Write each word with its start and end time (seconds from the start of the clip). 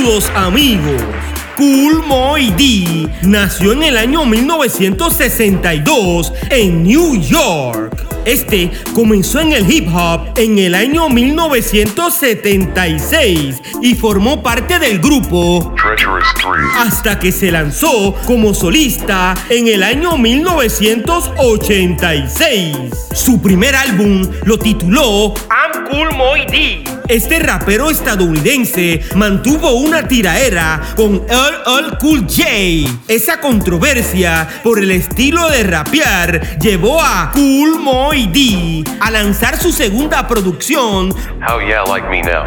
Saludos 0.00 0.32
amigos. 0.34 1.02
Cool 1.58 2.02
Moy 2.06 2.50
D 2.56 3.06
nació 3.20 3.72
en 3.72 3.82
el 3.82 3.98
año 3.98 4.24
1962 4.24 6.32
en 6.48 6.84
New 6.84 7.20
York. 7.20 8.02
Este 8.24 8.70
comenzó 8.94 9.40
en 9.40 9.52
el 9.52 9.70
hip 9.70 9.94
hop 9.94 10.38
en 10.38 10.58
el 10.58 10.74
año 10.74 11.10
1976 11.10 13.60
y 13.82 13.94
formó 13.94 14.42
parte 14.42 14.78
del 14.78 15.00
grupo 15.00 15.74
Treacherous 15.76 16.24
3. 16.34 16.46
hasta 16.78 17.18
que 17.18 17.30
se 17.30 17.52
lanzó 17.52 18.14
como 18.24 18.54
solista 18.54 19.34
en 19.50 19.68
el 19.68 19.82
año 19.82 20.16
1986. 20.16 22.74
Su 23.12 23.42
primer 23.42 23.76
álbum 23.76 24.26
lo 24.46 24.58
tituló 24.58 25.34
I'm 25.50 25.84
Cool 25.90 26.16
Moy 26.16 26.46
D. 26.46 26.99
Este 27.10 27.40
rapero 27.40 27.90
estadounidense 27.90 29.00
mantuvo 29.16 29.72
una 29.72 30.06
tiraera 30.06 30.80
con 30.94 31.26
LL 31.28 31.98
Cool 31.98 32.20
J. 32.20 32.44
Esa 33.08 33.40
controversia 33.40 34.46
por 34.62 34.78
el 34.78 34.92
estilo 34.92 35.50
de 35.50 35.64
rapear 35.64 36.60
llevó 36.60 37.02
a 37.02 37.32
Cool 37.32 37.80
Moy 37.80 38.28
D 38.28 38.84
a 39.00 39.10
lanzar 39.10 39.58
su 39.58 39.72
segunda 39.72 40.28
producción 40.28 41.10
How 41.10 41.58
yeah, 41.66 41.82
like 41.82 42.08
me 42.08 42.22
now. 42.22 42.44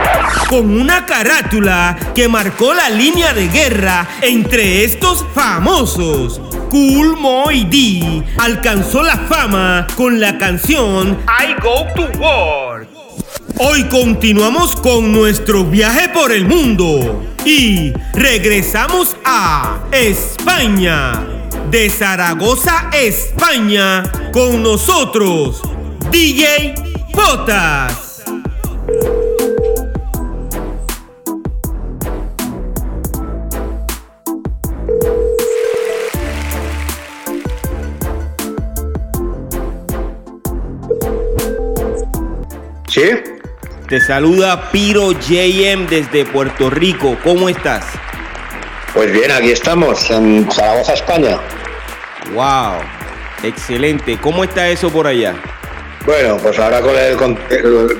con 0.47 0.80
una 0.80 1.06
carátula 1.06 1.97
que 2.16 2.30
marcó 2.30 2.73
la 2.73 2.89
línea 2.89 3.34
de 3.34 3.50
guerra 3.50 4.08
entre 4.22 4.86
estos 4.86 5.25
famosos. 5.36 6.39
Cool 6.69 7.17
Moy 7.17 7.66
D 7.66 8.23
alcanzó 8.39 9.03
la 9.03 9.17
fama 9.17 9.88
con 9.97 10.22
la 10.22 10.38
canción 10.38 11.17
I 11.28 11.53
Go 11.61 11.86
to 11.95 12.17
War. 12.17 12.72
Hoy 13.59 13.83
continuamos 13.83 14.75
con 14.75 15.11
nuestro 15.11 15.63
viaje 15.63 16.09
por 16.09 16.31
el 16.31 16.45
mundo 16.45 17.23
y 17.45 17.93
regresamos 18.13 19.15
a 19.23 19.79
España. 19.91 21.27
De 21.69 21.89
Zaragoza, 21.89 22.89
España, 22.93 24.03
con 24.31 24.63
nosotros, 24.63 25.61
DJ 26.11 26.73
Potas. 27.13 28.23
¿Sí? 42.88 43.32
Te 43.93 44.01
saluda 44.01 44.71
Piro 44.71 45.11
JM 45.11 45.85
desde 45.87 46.25
Puerto 46.25 46.71
Rico. 46.71 47.15
¿Cómo 47.23 47.47
estás? 47.47 47.85
Pues 48.91 49.11
bien, 49.11 49.29
aquí 49.29 49.51
estamos, 49.51 50.09
en 50.09 50.51
Zaragoza, 50.51 50.93
España. 50.93 51.39
Wow, 52.33 52.81
excelente. 53.43 54.17
¿Cómo 54.19 54.45
está 54.45 54.67
eso 54.67 54.89
por 54.89 55.05
allá? 55.05 55.35
Bueno, 56.07 56.37
pues 56.41 56.57
ahora 56.57 56.81
con 56.81 56.97
el, 56.97 57.15
con 57.17 57.37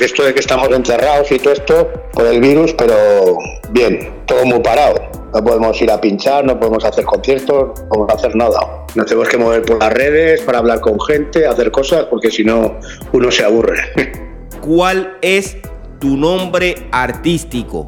esto 0.02 0.24
de 0.24 0.34
que 0.34 0.40
estamos 0.40 0.68
encerrados 0.72 1.32
y 1.32 1.38
todo 1.38 1.54
esto, 1.54 1.94
por 2.12 2.26
el 2.26 2.42
virus, 2.42 2.74
pero 2.74 3.38
bien, 3.70 4.24
todo 4.26 4.46
muy 4.46 4.62
parado. 4.62 5.00
No 5.32 5.44
podemos 5.44 5.80
ir 5.80 5.92
a 5.92 6.02
pinchar, 6.02 6.44
no 6.44 6.60
podemos 6.60 6.84
hacer 6.86 7.06
conciertos, 7.06 7.80
no 7.82 7.88
podemos 7.90 8.16
hacer 8.16 8.36
nada. 8.36 8.60
Nos 8.96 9.06
tenemos 9.06 9.30
que 9.30 9.38
mover 9.38 9.62
por 9.62 9.78
las 9.78 9.94
redes 9.94 10.42
para 10.42 10.58
hablar 10.58 10.80
con 10.80 11.00
gente, 11.00 11.46
hacer 11.46 11.70
cosas, 11.70 12.06
porque 12.06 12.32
si 12.32 12.44
no, 12.44 12.80
uno 13.12 13.30
se 13.30 13.44
aburre. 13.46 13.78
¿Cuál 14.60 15.18
es 15.22 15.58
tu 16.04 16.18
nombre 16.18 16.76
artístico? 16.92 17.88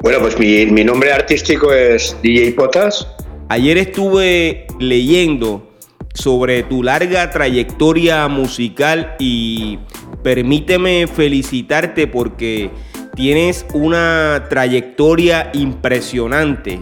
bueno, 0.00 0.20
pues 0.20 0.38
mi, 0.38 0.64
mi 0.66 0.84
nombre 0.84 1.12
artístico 1.12 1.72
es 1.72 2.16
DJ 2.22 2.52
Potas. 2.52 3.04
Ayer 3.48 3.76
estuve 3.78 4.68
leyendo 4.78 5.68
sobre 6.14 6.62
tu 6.62 6.84
larga 6.84 7.28
trayectoria 7.32 8.28
musical 8.28 9.16
y 9.18 9.76
permíteme 10.22 11.08
felicitarte 11.08 12.06
porque 12.06 12.70
tienes 13.16 13.66
una 13.74 14.46
trayectoria 14.48 15.50
impresionante. 15.52 16.78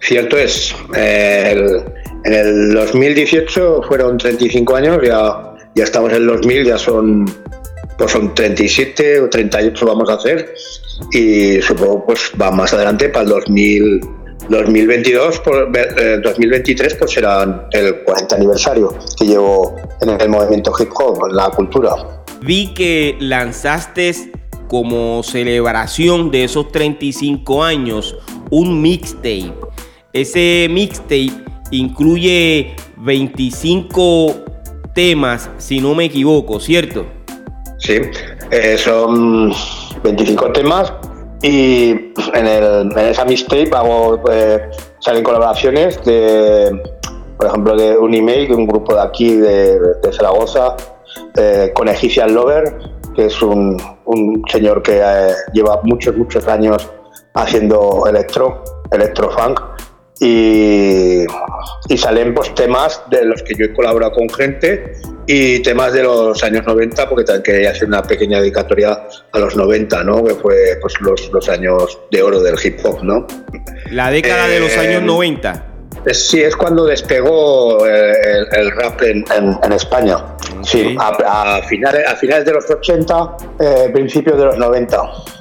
Cierto 0.00 0.36
es, 0.36 0.74
eh, 0.96 1.52
el- 1.52 1.84
en 2.24 2.32
el 2.32 2.74
2018 2.74 3.80
fueron 3.86 4.18
35 4.18 4.74
años, 4.74 4.98
ya, 5.06 5.54
ya 5.76 5.84
estamos 5.84 6.10
en 6.10 6.16
el 6.16 6.26
2000, 6.26 6.64
ya 6.64 6.78
son, 6.78 7.26
pues 7.98 8.10
son 8.12 8.34
37 8.34 9.20
o 9.20 9.28
38 9.30 9.86
vamos 9.86 10.08
a 10.10 10.14
hacer 10.14 10.54
y 11.12 11.60
supongo 11.62 12.06
pues 12.06 12.30
va 12.40 12.50
más 12.50 12.72
adelante 12.72 13.08
para 13.08 13.22
el 13.24 13.28
2000, 13.30 14.00
2022, 14.48 15.40
por- 15.40 15.70
eh, 15.76 16.18
2023 16.22 16.94
pues 16.96 17.10
será 17.12 17.68
el 17.72 18.02
40 18.04 18.36
aniversario 18.36 18.96
que 19.18 19.26
llevo 19.26 19.76
en 20.02 20.20
el 20.20 20.28
movimiento 20.28 20.72
hip 20.78 20.90
hop, 20.94 21.28
en 21.30 21.36
la 21.36 21.50
cultura. 21.50 21.90
Vi 22.42 22.74
que 22.74 23.16
lanzaste 23.20 24.14
como 24.68 25.22
celebración 25.22 26.30
de 26.30 26.44
esos 26.44 26.70
35 26.72 27.62
años 27.62 28.16
un 28.50 28.82
mixtape. 28.82 29.52
Ese 30.12 30.68
mixtape 30.70 31.30
incluye 31.70 32.74
25 32.98 34.34
temas, 34.94 35.50
si 35.58 35.80
no 35.80 35.94
me 35.94 36.04
equivoco, 36.06 36.60
¿cierto? 36.60 37.06
Sí, 37.84 38.00
eh, 38.50 38.78
son 38.78 39.52
25 40.02 40.52
temas 40.52 40.90
y 41.42 41.90
en, 42.32 42.46
el, 42.46 42.90
en 42.90 42.98
esa 42.98 43.26
mixtape 43.26 43.68
hago, 43.74 44.22
eh, 44.32 44.70
salen 45.00 45.22
colaboraciones 45.22 46.02
de, 46.02 46.80
por 47.36 47.46
ejemplo, 47.46 47.76
de 47.76 47.98
un 47.98 48.14
email 48.14 48.48
de 48.48 48.54
un 48.54 48.66
grupo 48.66 48.94
de 48.94 49.02
aquí 49.02 49.34
de, 49.34 49.78
de 50.02 50.12
Zaragoza, 50.14 50.76
eh, 51.36 51.72
con 51.74 51.88
Egyptian 51.88 52.34
Lover, 52.34 52.74
que 53.14 53.26
es 53.26 53.42
un, 53.42 53.76
un 54.06 54.42
señor 54.50 54.82
que 54.82 55.02
lleva 55.52 55.82
muchos, 55.82 56.16
muchos 56.16 56.48
años 56.48 56.90
haciendo 57.34 58.06
electro, 58.08 58.64
electrofunk 58.92 59.60
y, 60.20 61.24
y 61.90 61.98
salen 61.98 62.32
pues 62.32 62.54
temas 62.54 63.02
de 63.10 63.26
los 63.26 63.42
que 63.42 63.54
yo 63.54 63.66
he 63.66 63.74
colaborado 63.74 64.12
con 64.12 64.30
gente 64.30 64.94
y 65.26 65.60
temas 65.60 65.92
de 65.92 66.02
los 66.02 66.42
años 66.44 66.64
90 66.66 67.08
porque 67.08 67.24
también 67.24 67.42
quería 67.42 67.70
hacer 67.70 67.88
una 67.88 68.02
pequeña 68.02 68.40
dedicatoria 68.40 69.06
a 69.32 69.38
los 69.38 69.56
90 69.56 70.04
¿no? 70.04 70.22
que 70.22 70.34
fue 70.34 70.76
pues 70.82 70.94
los, 71.00 71.30
los 71.32 71.48
años 71.48 71.98
de 72.10 72.22
oro 72.22 72.40
del 72.42 72.56
hip 72.62 72.78
hop 72.84 73.02
¿no? 73.02 73.26
La 73.90 74.10
década 74.10 74.46
de 74.48 74.60
los 74.60 74.72
Eh, 74.72 74.78
años 74.80 75.02
90. 75.02 75.66
Es- 76.04 76.28
sí, 76.28 76.42
es 76.42 76.54
cuando 76.54 76.84
despegó 76.84 77.86
eh, 77.86 78.12
el, 78.52 78.60
el 78.60 78.70
rap 78.72 79.00
en, 79.02 79.24
en- 79.34 79.58
en 79.62 79.72
España. 79.72 80.18
Sí, 80.62 80.94
a, 80.98 81.56
a 81.58 81.62
finales, 81.62 82.06
a 82.06 82.14
finales 82.16 82.44
de 82.44 82.52
los 82.52 82.68
80, 82.68 83.36
eh, 83.60 83.90
principios 83.92 84.36
de 84.36 84.44
los 84.44 84.58
90. 84.58 84.98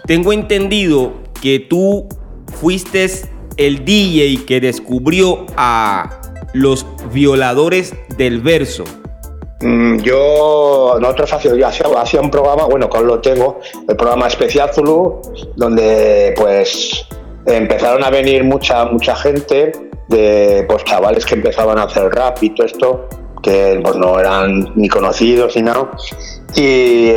Tengo 0.08 0.32
entendido 0.32 1.12
que 1.42 1.60
tú 1.70 2.08
fuiste 2.62 3.06
el 3.58 3.84
DJ 3.84 4.46
que 4.46 4.62
descubrió 4.62 5.46
a 5.58 6.22
los 6.54 6.86
violadores 7.12 7.94
del 8.18 8.40
verso. 8.40 8.86
Mm, 9.64 10.00
Yo, 10.00 10.98
nosotros 11.00 11.32
hacía, 11.34 11.56
yo 11.56 11.68
hacía, 11.98 12.20
un 12.20 12.30
programa, 12.30 12.66
bueno, 12.66 12.90
con 12.90 13.08
lo 13.08 13.20
tengo, 13.22 13.60
el 13.88 13.96
programa 13.96 14.28
Especial 14.28 14.70
Zulu, 14.74 15.22
donde 15.56 16.34
pues 16.38 17.06
empezaron 17.46 18.04
a 18.04 18.10
venir 18.10 18.44
mucha, 18.44 18.86
mucha 18.86 19.16
gente 19.16 19.72
de 20.10 20.66
pues 20.68 20.84
chavales 20.84 21.26
que 21.26 21.36
empezaban 21.36 21.78
a 21.80 21.84
hacer 21.84 22.10
rap 22.14 22.44
y 22.44 22.50
todo 22.50 22.68
esto, 22.68 23.08
que 23.42 23.80
pues 23.82 23.96
no 23.96 24.20
eran 24.20 24.72
ni 24.76 24.90
conocidos 24.90 25.56
ni 25.56 25.62
nada. 25.62 25.90
Y, 26.56 27.10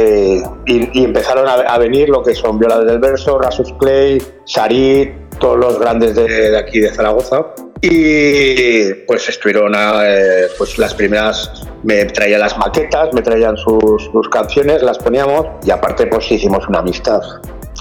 y- 0.66 1.04
empezaron 1.04 1.46
a, 1.48 1.78
venir 1.78 2.08
lo 2.08 2.22
que 2.22 2.34
son 2.34 2.58
Violadores 2.58 2.93
del 2.93 3.00
Verso, 3.00 3.38
Rasus 3.38 3.72
Clay, 3.81 4.22
Sarit, 4.44 5.10
todos 5.40 5.58
los 5.58 5.78
grandes 5.81 6.14
de, 6.14 6.26
de 6.50 6.58
aquí 6.58 6.78
de 6.78 6.94
Zaragoza. 6.94 7.44
Y 7.82 8.94
pues 9.06 9.28
estuvieron 9.28 9.75
eh, 9.76 10.46
pues 10.56 10.78
las 10.78 10.94
primeras, 10.94 11.50
me 11.82 12.05
traían 12.06 12.40
las 12.40 12.56
maquetas, 12.56 13.12
me 13.12 13.23
traían 13.23 13.56
sus, 13.56 14.05
sus, 14.05 14.28
canciones, 14.31 14.82
las 14.82 14.99
poníamos 14.99 15.46
y 15.64 15.70
aparte 15.70 16.06
pues 16.06 16.31
hicimos 16.31 16.67
una 16.69 16.78
amistad. 16.78 17.20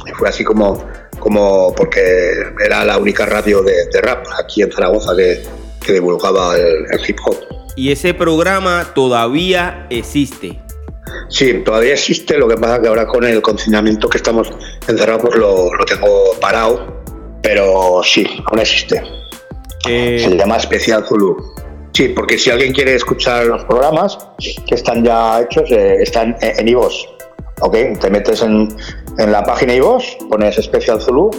Y 0.05 0.11
fue 0.11 0.29
así 0.29 0.43
como, 0.43 0.83
como 1.19 1.73
porque 1.73 2.33
era 2.63 2.83
la 2.83 2.97
única 2.97 3.25
radio 3.25 3.61
de, 3.63 3.87
de 3.91 4.01
rap 4.01 4.25
aquí 4.37 4.61
en 4.61 4.71
Zaragoza 4.71 5.15
que, 5.15 5.43
que 5.83 5.93
divulgaba 5.93 6.55
el, 6.55 6.85
el 6.91 6.99
hip 7.09 7.17
hop. 7.25 7.37
Y 7.77 7.91
ese 7.91 8.13
programa 8.13 8.91
todavía 8.93 9.87
existe. 9.89 10.59
Sí, 11.29 11.61
todavía 11.65 11.93
existe, 11.93 12.37
lo 12.37 12.47
que 12.47 12.55
pasa 12.55 12.81
que 12.81 12.87
ahora 12.87 13.07
con 13.07 13.23
el 13.23 13.41
confinamiento 13.41 14.09
que 14.09 14.17
estamos 14.17 14.51
encerrados 14.87 15.23
pues 15.23 15.35
lo, 15.35 15.73
lo 15.73 15.85
tengo 15.85 16.07
parado, 16.39 17.01
pero 17.41 18.01
sí, 18.03 18.27
aún 18.45 18.59
existe. 18.59 19.01
Eh... 19.87 20.19
Se 20.19 20.35
llama 20.35 20.57
Especial 20.57 21.05
Zulu. 21.05 21.37
Sí, 21.93 22.09
porque 22.09 22.37
si 22.37 22.49
alguien 22.49 22.73
quiere 22.73 22.95
escuchar 22.95 23.45
los 23.45 23.63
programas 23.63 24.17
que 24.37 24.75
están 24.75 25.03
ya 25.05 25.41
hechos, 25.41 25.71
eh, 25.71 25.97
están 26.01 26.35
en 26.41 26.67
iVoox. 26.67 26.93
¿Ok? 27.61 27.77
Te 28.01 28.09
metes 28.09 28.41
en, 28.41 28.67
en 29.17 29.31
la 29.31 29.43
página 29.45 29.75
iVoox, 29.75 30.03
pones 30.29 30.57
Especial 30.57 31.01
Zulu 31.01 31.31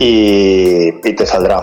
y, 0.00 0.88
y, 1.08 1.12
te 1.14 1.24
saldrá. 1.24 1.62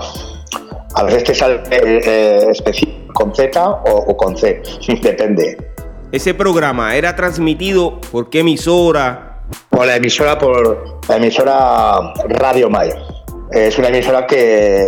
A 0.95 1.03
veces 1.03 1.25
te 1.25 1.35
sale 1.35 1.61
eh, 1.71 2.47
especial 2.51 3.05
con 3.13 3.35
Z 3.35 3.69
o, 3.69 3.91
o 4.07 4.15
con 4.15 4.37
C, 4.37 4.61
depende. 5.01 5.57
Ese 6.13 6.33
programa 6.33 6.95
era 6.95 7.17
transmitido 7.17 7.99
por 8.11 8.29
qué 8.29 8.39
emisora? 8.39 9.41
Por 9.69 9.87
la 9.87 9.97
emisora, 9.97 10.39
por 10.39 11.01
la 11.09 11.17
emisora 11.17 12.13
Radio 12.29 12.69
Mayo. 12.69 12.95
Es 13.51 13.77
una 13.77 13.89
emisora 13.89 14.25
que 14.25 14.87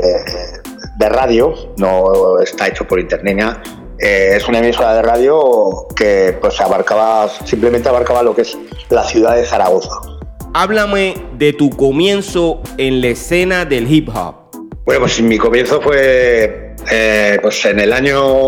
de 0.98 1.10
radio, 1.10 1.54
no 1.78 2.40
está 2.40 2.68
hecho 2.68 2.88
por 2.88 3.00
internet, 3.00 3.60
eh, 4.00 4.34
es 4.36 4.48
una 4.48 4.60
emisora 4.60 4.94
de 4.94 5.02
radio 5.02 5.88
que 5.96 6.38
pues 6.40 6.60
abarcaba, 6.62 7.30
simplemente 7.46 7.90
abarcaba 7.90 8.22
lo 8.24 8.36
que 8.36 8.44
es 8.44 8.58
la 8.90 9.04
ciudad 9.04 9.36
de 9.36 9.46
Zaragoza. 9.46 9.90
Háblame 10.54 11.16
de 11.34 11.54
tu 11.54 11.70
comienzo 11.70 12.62
en 12.78 13.02
la 13.02 13.08
escena 13.08 13.66
del 13.66 13.92
hip 13.92 14.10
hop. 14.10 14.36
Bueno, 14.86 15.02
pues 15.02 15.22
mi 15.22 15.38
comienzo 15.38 15.82
fue 15.82 16.76
eh, 16.92 17.40
pues 17.42 17.66
en 17.66 17.80
el 17.80 17.92
año 17.92 18.46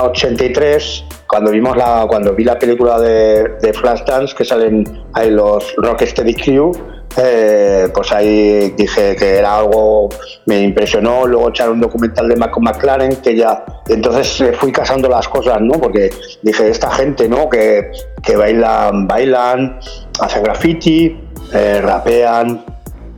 83, 0.00 1.04
cuando 1.26 1.50
vimos 1.50 1.76
la, 1.76 2.06
cuando 2.08 2.34
vi 2.34 2.44
la 2.44 2.58
película 2.58 3.00
de, 3.00 3.48
de 3.60 3.72
Flashdance, 3.72 4.34
que 4.34 4.44
salen 4.44 4.84
ahí 5.14 5.30
los 5.30 5.74
Rocksteady 5.78 6.34
Crew, 6.34 6.72
eh, 7.16 7.88
pues 7.92 8.12
ahí 8.12 8.70
dije 8.70 9.16
que 9.16 9.38
era 9.38 9.58
algo, 9.58 10.08
me 10.46 10.60
impresionó, 10.60 11.26
luego 11.26 11.50
echar 11.50 11.70
un 11.70 11.80
documental 11.80 12.28
de 12.28 12.36
Malcolm 12.36 12.64
McLaren, 12.64 13.16
que 13.16 13.36
ya, 13.36 13.64
entonces 13.88 14.56
fui 14.58 14.72
casando 14.72 15.08
las 15.08 15.28
cosas, 15.28 15.60
¿no? 15.60 15.74
Porque 15.74 16.10
dije, 16.42 16.68
esta 16.68 16.90
gente, 16.90 17.28
¿no? 17.28 17.48
Que, 17.48 17.90
que 18.22 18.36
bailan, 18.36 19.06
bailan, 19.06 19.78
hacen 20.20 20.42
graffiti, 20.42 21.18
eh, 21.52 21.80
rapean, 21.82 22.64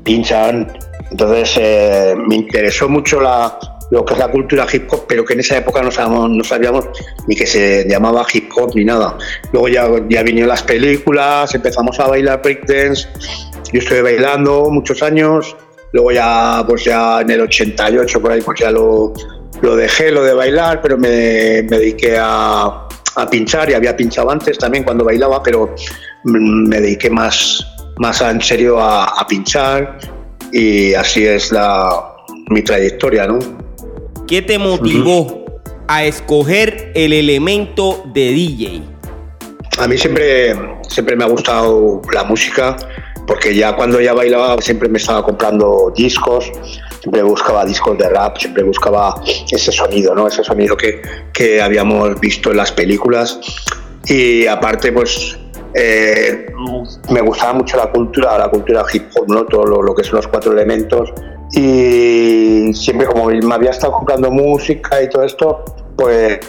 pinchan, 0.02 0.73
entonces 1.11 1.56
eh, 1.61 2.14
me 2.17 2.37
interesó 2.37 2.88
mucho 2.88 3.20
la, 3.20 3.58
lo 3.90 4.04
que 4.04 4.14
es 4.14 4.19
la 4.19 4.28
cultura 4.28 4.66
hip 4.72 4.90
hop, 4.90 5.04
pero 5.06 5.25
que 5.25 5.34
en 5.34 5.40
esa 5.40 5.58
época 5.58 5.82
no 5.82 5.90
sabíamos, 5.90 6.31
no 6.31 6.44
sabíamos 6.44 6.86
ni 7.26 7.36
que 7.36 7.46
se 7.46 7.86
llamaba 7.88 8.26
hip 8.32 8.50
hop 8.56 8.72
ni 8.75 8.84
nada. 8.84 9.16
Luego 9.52 9.69
ya, 9.69 9.88
ya 10.08 10.22
vinieron 10.22 10.48
las 10.48 10.62
películas, 10.62 11.54
empezamos 11.54 11.98
a 12.00 12.08
bailar 12.08 12.42
breakdance, 12.42 13.08
yo 13.72 13.81
estuve 13.81 14.02
bailando 14.02 14.70
muchos 14.70 15.02
años, 15.02 15.56
luego 15.92 16.12
ya, 16.12 16.64
pues 16.66 16.84
ya 16.84 17.20
en 17.20 17.31
el 17.31 17.42
88 17.42 18.20
por 18.20 18.32
ahí 18.32 18.40
pues 18.40 18.60
ya 18.60 18.70
lo, 18.70 19.12
lo 19.62 19.76
dejé, 19.76 20.10
lo 20.10 20.25
de 20.25 20.34
bailar, 20.34 20.81
pero 20.82 20.96
me, 20.96 21.62
me 21.62 21.78
dediqué 21.78 22.16
a, 22.19 22.88
a, 23.16 23.31
pinchar 23.31 23.70
y 23.70 23.75
había 23.75 23.96
pinchado 23.96 24.31
antes 24.31 24.58
también 24.58 24.84
cuando 24.84 25.04
bailaba, 25.04 25.42
pero 25.42 25.75
me 26.25 26.81
dediqué 26.81 27.10
más, 27.10 27.66
más 27.98 28.20
en 28.22 28.40
serio 28.40 28.81
a, 28.81 29.04
a 29.04 29.26
pinchar 29.26 29.98
y 30.52 30.94
así 30.94 31.26
es 31.26 31.52
la, 31.52 32.14
mi 32.48 32.62
trayectoria, 32.62 33.26
¿no? 33.26 33.63
¿Qué 34.26 34.40
te 34.40 34.58
motivó 34.58 35.20
uh 35.20 35.26
-huh. 35.26 35.60
a 35.86 36.04
escoger 36.04 36.92
el 36.94 37.12
elemento 37.12 38.04
de 38.14 38.30
DJ? 38.30 38.82
A 39.78 39.86
mí 39.86 39.98
siempre, 39.98 40.54
siempre 40.88 41.14
me 41.14 41.24
ha 41.24 41.26
gustado 41.28 42.00
la 42.10 42.24
música, 42.24 42.76
porque 43.26 43.54
ya 43.54 43.76
cuando 43.76 44.00
ya 44.00 44.14
bailaba 44.14 44.60
siempre 44.62 44.88
me 44.88 44.96
estaba 44.96 45.22
comprando 45.22 45.92
discos, 45.94 46.50
siempre 47.00 47.22
buscaba 47.22 47.66
discos 47.66 47.98
de 47.98 48.08
rap, 48.08 48.38
siempre 48.38 48.62
buscaba 48.62 49.14
ese 49.50 49.70
sonido, 49.70 50.14
¿no? 50.14 50.26
Ese 50.26 50.42
sonido 50.42 50.74
que, 50.74 51.02
que 51.34 51.60
habíamos 51.60 52.18
visto 52.18 52.50
en 52.50 52.56
las 52.56 52.72
películas. 52.72 53.38
Y 54.06 54.46
aparte, 54.46 54.90
pues 54.90 55.38
eh, 55.74 56.46
me 57.10 57.20
gustaba 57.20 57.52
mucho 57.52 57.76
la 57.76 57.90
cultura, 57.90 58.38
la 58.38 58.48
cultura 58.48 58.84
hip 58.90 59.04
hop, 59.16 59.28
¿no? 59.28 59.44
Todo 59.44 59.66
lo, 59.66 59.82
lo 59.82 59.94
que 59.94 60.02
son 60.02 60.16
los 60.16 60.28
cuatro 60.28 60.52
elementos 60.52 61.12
y 61.56 62.74
siempre 62.74 63.06
como 63.06 63.26
me 63.26 63.54
había 63.54 63.70
estado 63.70 63.92
comprando 63.92 64.30
música 64.30 65.02
y 65.02 65.08
todo 65.08 65.24
esto, 65.24 65.64
pues 65.96 66.40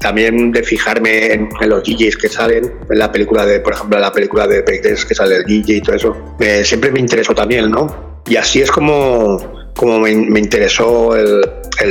también 0.00 0.52
de 0.52 0.62
fijarme 0.62 1.32
en, 1.32 1.48
los 1.66 1.82
DJs 1.82 2.16
que 2.16 2.28
salen, 2.28 2.72
en 2.88 2.98
la 2.98 3.10
película 3.10 3.44
de, 3.44 3.60
por 3.60 3.72
ejemplo, 3.72 3.98
la 3.98 4.12
película 4.12 4.46
de 4.46 4.62
Breakdance 4.62 5.06
que 5.06 5.14
sale 5.14 5.36
el 5.36 5.44
DJ 5.44 5.76
y 5.76 5.80
todo 5.80 5.96
eso, 5.96 6.16
siempre 6.62 6.92
me 6.92 7.00
interesó 7.00 7.34
también, 7.34 7.70
¿no? 7.70 8.22
Y 8.28 8.36
así 8.36 8.60
es 8.60 8.70
como, 8.70 9.38
como 9.74 9.98
me, 9.98 10.10
interesó 10.10 11.16
el, 11.16 11.42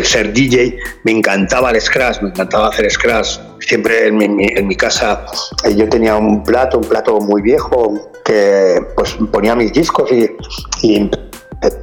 ser 0.03 0.31
DJ, 0.31 0.77
me 1.03 1.11
encantaba 1.11 1.71
el 1.71 1.81
scratch, 1.81 2.21
me 2.21 2.29
encantaba 2.29 2.69
hacer 2.69 2.89
scratch. 2.89 3.39
Siempre 3.59 4.07
en 4.07 4.17
mi, 4.17 4.25
en 4.25 4.67
mi 4.67 4.75
casa 4.75 5.25
yo 5.75 5.89
tenía 5.89 6.15
un 6.15 6.43
plato, 6.43 6.77
un 6.77 6.85
plato 6.85 7.19
muy 7.19 7.41
viejo, 7.41 8.11
que 8.23 8.79
pues 8.95 9.17
ponía 9.31 9.55
mis 9.55 9.73
discos 9.73 10.09
y 10.11 11.09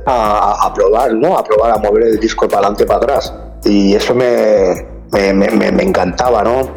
a, 0.06 0.66
a, 0.66 0.74
probar, 0.74 1.12
¿no? 1.14 1.36
A 1.36 1.44
probar 1.44 1.72
a 1.72 1.78
mover 1.78 2.04
el 2.04 2.20
disco 2.20 2.46
para 2.46 2.60
adelante, 2.60 2.86
para 2.86 2.98
atrás. 2.98 3.32
Y 3.64 3.94
eso 3.94 4.14
me, 4.14 4.86
me, 5.12 5.82
encantaba, 5.82 6.42
¿no? 6.42 6.68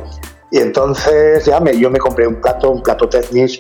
Y 0.51 0.59
entonces 0.59 1.45
ya 1.45 1.63
yo 1.71 1.89
me 1.89 1.99
compré 1.99 2.27
un 2.27 2.35
plato, 2.35 2.71
un 2.71 2.81
plato 2.81 3.09
Technics, 3.09 3.59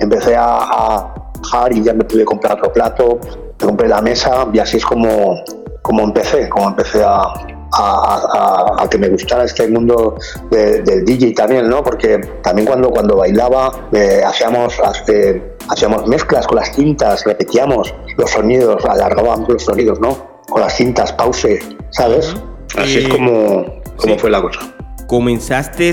empecé 0.00 0.34
a, 0.36 0.58
a 0.58 1.14
bajar 1.40 1.72
y 1.72 1.82
ya 1.82 1.94
me 1.94 2.04
pude 2.04 2.24
comprar 2.24 2.58
otro 2.58 2.72
plato, 2.72 3.20
me 3.60 3.66
compré 3.66 3.88
la 3.88 4.00
mesa 4.00 4.46
y 4.52 4.58
así 4.58 4.78
es 4.78 4.84
como, 4.84 5.42
como 5.82 6.02
empecé, 6.02 6.48
como 6.48 6.68
empecé 6.68 7.04
a, 7.04 7.32
a, 7.76 8.74
a, 8.78 8.82
a, 8.82 8.88
que 8.88 8.98
me 8.98 9.08
gustara 9.08 9.44
este 9.44 9.68
mundo 9.68 10.16
de, 10.50 10.82
del 10.82 11.04
DJ 11.04 11.32
también, 11.34 11.68
¿no? 11.68 11.82
Porque 11.82 12.20
también 12.42 12.66
cuando, 12.66 12.90
cuando 12.90 13.16
bailaba 13.16 13.88
eh, 13.92 14.22
hacíamos, 14.24 14.74
eh, 15.08 15.42
hacíamos 15.68 16.06
mezclas 16.06 16.46
con 16.46 16.56
las 16.56 16.74
cintas, 16.74 17.24
repetíamos 17.24 17.94
los 18.16 18.30
sonidos, 18.30 18.84
alargábamos 18.84 19.48
los 19.48 19.62
sonidos, 19.62 20.00
¿no? 20.00 20.42
Con 20.48 20.60
las 20.60 20.76
cintas, 20.76 21.12
pause, 21.12 21.58
¿sabes? 21.90 22.34
Así 22.76 22.98
es 22.98 23.08
como, 23.08 23.64
como 23.96 24.14
sí. 24.14 24.18
fue 24.18 24.30
la 24.30 24.42
cosa. 24.42 24.60
Comenzaste 25.06 25.92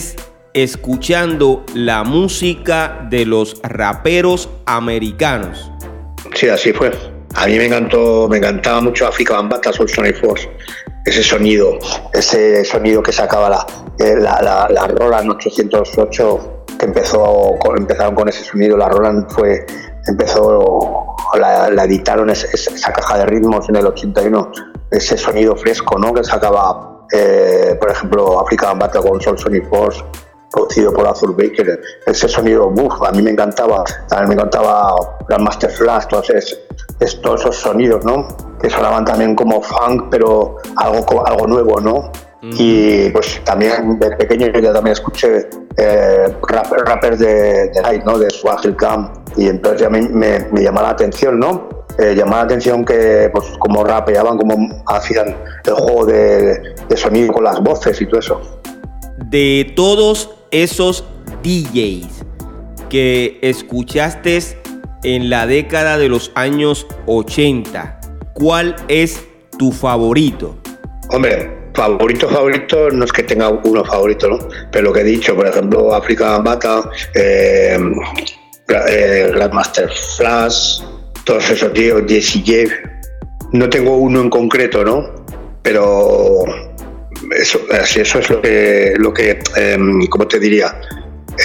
escuchando 0.54 1.64
la 1.74 2.04
música 2.04 3.08
de 3.10 3.26
los 3.26 3.62
raperos 3.64 4.50
americanos. 4.66 5.72
Sí, 6.36 6.50
así 6.50 6.74
fue. 6.74 6.92
A 7.36 7.48
mí 7.48 7.58
me 7.58 7.68
encantó, 7.68 8.28
me 8.30 8.38
encantaba 8.38 8.82
mucho 8.82 9.08
Africa 9.08 9.36
Bambata, 9.36 9.72
Soul 9.72 9.88
Sonic 9.88 10.20
Force 10.20 10.50
ese 11.06 11.24
sonido, 11.24 11.78
ese 12.14 12.64
sonido 12.66 13.02
que 13.02 13.12
sacaba 13.12 13.50
la, 13.50 13.66
la, 14.00 14.42
la, 14.42 14.68
la 14.70 14.88
Roland 14.88 15.32
808 15.32 16.66
que 16.78 16.86
empezó 16.86 17.58
empezaron 17.78 18.16
con 18.16 18.30
ese 18.30 18.44
sonido, 18.44 18.78
la 18.78 18.90
Roland 18.90 19.30
fue 19.32 19.66
empezó 20.08 21.16
la, 21.40 21.70
la 21.70 21.84
editaron 21.84 22.30
esa, 22.30 22.94
caja 22.94 23.20
de 23.20 23.26
ritmos 23.26 23.70
en 23.70 23.76
el 23.78 23.86
81, 23.86 24.52
ese 24.90 25.18
sonido 25.18 25.56
fresco, 25.56 25.98
¿no? 25.98 26.14
Que 26.14 26.24
sacaba, 26.24 27.06
eh, 27.14 27.78
por 27.80 27.92
ejemplo, 27.92 28.40
Africa 28.40 28.68
Bambata 28.68 29.00
con 29.00 29.22
Soul 29.22 29.38
Sonic 29.38 29.70
Force 29.70 30.04
producido 30.52 30.92
por 30.94 31.08
Arthur 31.08 31.36
Baker, 31.36 31.82
ese 32.06 32.28
sonido, 32.28 32.74
a 33.06 33.12
mí 33.12 33.22
me 33.22 33.32
encantaba, 33.32 33.86
también 34.10 34.30
me 34.30 34.34
encantaba 34.36 34.96
Grandmaster 35.30 35.72
Flash, 35.72 36.08
todos, 36.10 36.30
es, 36.32 36.60
todos 37.22 37.42
esos 37.42 37.56
sonidos, 37.58 38.06
¿no? 38.06 38.28
Que 38.62 38.70
sonaban 38.70 39.06
también 39.06 39.36
como 39.36 39.62
funk, 39.62 40.06
pero 40.10 40.58
algo, 40.76 41.26
algo 41.26 41.48
nuevo, 41.48 41.80
¿no? 41.80 42.12
Mm. 42.42 42.52
Y 42.58 43.10
pues 43.10 43.42
también 43.44 44.00
de 44.00 44.12
pequeño 44.16 44.48
yo 44.48 44.60
ya 44.60 44.74
también 44.74 44.94
escuché 44.94 45.48
eh, 45.78 46.36
rap, 46.48 46.72
rappers 46.72 47.20
de, 47.20 47.70
de 47.70 47.82
Night, 47.82 48.04
¿no? 48.04 48.18
De 48.18 48.30
Swagger 48.30 48.76
Camp, 48.76 49.30
y 49.38 49.48
entonces 49.48 49.82
ya 49.82 49.90
me, 49.90 50.02
me, 50.02 50.40
me 50.52 50.62
llamaba 50.62 50.88
la 50.88 50.94
atención, 50.94 51.40
¿no? 51.40 51.70
Eh, 52.00 52.16
llamaba 52.16 52.38
la 52.38 52.44
atención 52.44 52.86
que, 52.86 53.30
pues, 53.32 53.46
como 53.60 53.84
rapeaban, 53.84 54.38
como 54.38 54.84
hacían 54.88 55.36
el 55.66 55.74
juego 55.74 56.06
de, 56.06 56.76
de 56.88 56.98
sonido 56.98 57.34
con 57.34 57.44
las 57.44 57.62
voces 57.62 58.02
y 58.02 58.06
todo 58.06 58.20
eso. 58.20 58.42
De 59.30 59.74
todos 59.76 60.32
esos 60.52 61.06
DJs 61.44 62.26
que 62.90 63.40
escuchaste 63.42 64.61
en 65.04 65.30
la 65.30 65.48
década 65.48 65.98
de 65.98 66.10
los 66.10 66.32
años 66.36 66.88
80, 67.08 68.00
¿cuál 68.34 68.76
es 68.88 69.26
tu 69.58 69.72
favorito? 69.72 70.58
Hombre, 71.10 71.50
favorito, 71.74 72.30
favorito, 72.30 72.90
no 72.92 73.06
es 73.06 73.12
que 73.12 73.24
tenga 73.24 73.50
uno 73.50 73.84
favorito, 73.84 74.30
¿no? 74.30 74.40
Pero 74.72 74.86
lo 74.86 74.94
que 74.94 75.02
he 75.02 75.04
dicho, 75.04 75.36
por 75.36 75.48
ejemplo, 75.48 75.94
África 75.94 76.38
Bata, 76.40 76.90
eh, 77.16 77.78
eh, 78.88 79.32
Grandmaster 79.34 79.90
Flash, 80.18 80.82
todos 81.24 81.50
esos 81.50 81.74
tíos, 81.74 82.04
Jesse 82.08 82.44
Jeff. 82.44 82.72
No 83.52 83.70
tengo 83.70 83.98
uno 83.98 84.22
en 84.22 84.30
concreto, 84.30 84.84
¿no? 84.84 85.26
Pero 85.62 86.44
eso, 87.38 87.60
eso 87.70 88.20
es 88.20 88.30
lo 88.30 88.42
que, 88.42 88.94
lo 88.98 89.14
que 89.14 89.40
em, 89.56 90.08
¿cómo 90.08 90.28
te 90.28 90.40
diría? 90.40 90.80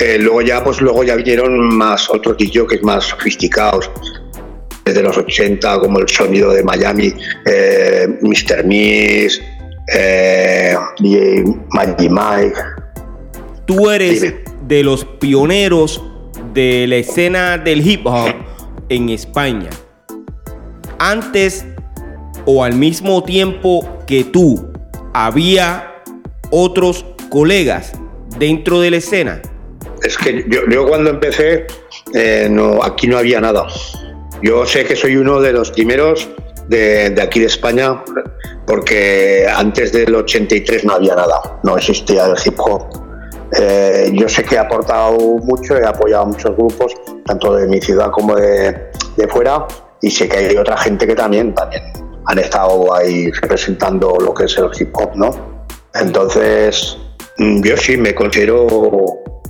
Eh, 0.01 0.19
luego 0.19 0.43
ya, 0.43 0.63
pues 0.63 0.81
luego 0.81 1.05
ya 1.05 1.15
vinieron 1.17 1.75
más 1.77 2.11
otros 2.11 2.37
DJs 2.39 2.83
más 2.83 3.05
sofisticados 3.05 3.91
desde 4.85 5.03
los 5.03 5.17
80, 5.19 5.81
como 5.81 5.99
el 5.99 6.09
sonido 6.09 6.53
de 6.53 6.63
Miami, 6.63 7.13
eh, 7.45 8.07
Mr. 8.23 8.65
Miss, 8.65 9.43
eh, 9.93 10.77
DJ 11.01 11.45
Maggie 11.71 12.09
Mike. 12.09 12.57
Tú 13.67 13.91
eres 13.91 14.35
de 14.67 14.83
los 14.85 15.05
pioneros 15.05 16.03
de 16.55 16.87
la 16.89 16.97
escena 16.97 17.59
del 17.59 17.87
hip 17.87 18.07
hop 18.07 18.33
en 18.89 19.09
España. 19.09 19.71
Antes 20.99 21.65
o 22.45 22.63
al 22.63 22.75
mismo 22.75 23.25
tiempo 23.25 24.03
que 24.07 24.23
tú, 24.23 24.73
había 25.13 26.03
otros 26.51 27.05
colegas 27.29 27.93
dentro 28.39 28.81
de 28.81 28.91
la 28.93 28.97
escena. 28.99 29.43
Es 30.07 30.17
que 30.17 30.45
yo, 30.49 30.87
cuando 30.87 31.11
empecé, 31.11 31.67
eh, 32.15 32.49
aquí 32.85 33.09
no 33.09 33.19
había 33.19 33.41
nada. 33.41 33.67
Yo 34.41 34.65
sé 34.65 34.85
que 34.85 34.95
soy 34.95 35.17
uno 35.17 35.41
de 35.41 35.53
los 35.53 35.73
primeros 35.73 36.29
de, 36.69 37.13
aquí 37.21 37.41
de 37.41 37.47
España, 37.47 38.05
porque 38.67 39.49
antes 39.53 39.93
del 39.93 40.15
83 40.15 40.85
no 40.85 40.93
había 40.95 41.17
nada, 41.17 41.59
no 41.65 41.77
existía 41.77 42.27
el 42.27 42.35
hip 42.45 42.55
hop. 42.61 42.87
Eh, 43.59 44.13
yo 44.13 44.29
sé 44.29 44.45
que 44.45 44.55
he 44.55 44.59
aportado 44.59 45.19
mucho, 45.19 45.77
he 45.77 45.85
apoyado 45.85 46.23
a 46.23 46.27
muchos 46.27 46.57
grupos, 46.57 46.95
tanto 47.25 47.55
de 47.55 47.67
mi 47.67 47.81
ciudad 47.81 48.13
como 48.13 48.37
de, 48.37 48.91
de 49.17 49.29
fuera, 49.29 49.67
y 50.03 50.11
sé 50.11 50.29
que 50.29 50.37
hay 50.37 50.57
otra 50.57 50.77
gente 50.77 51.05
que 51.05 51.17
también, 51.17 51.53
también 51.53 51.83
han 52.27 52.39
estado 52.39 52.95
ahí 52.95 53.29
representando 53.33 54.17
lo 54.21 54.33
que 54.33 54.45
es 54.45 54.57
el 54.57 54.69
hip 54.79 54.95
hop, 54.97 55.17
¿no? 55.17 55.67
Entonces, 55.95 56.97
mm, 57.39 57.63
yo 57.63 57.77
sí 57.77 57.97
me 57.97 58.15
considero, 58.15 58.67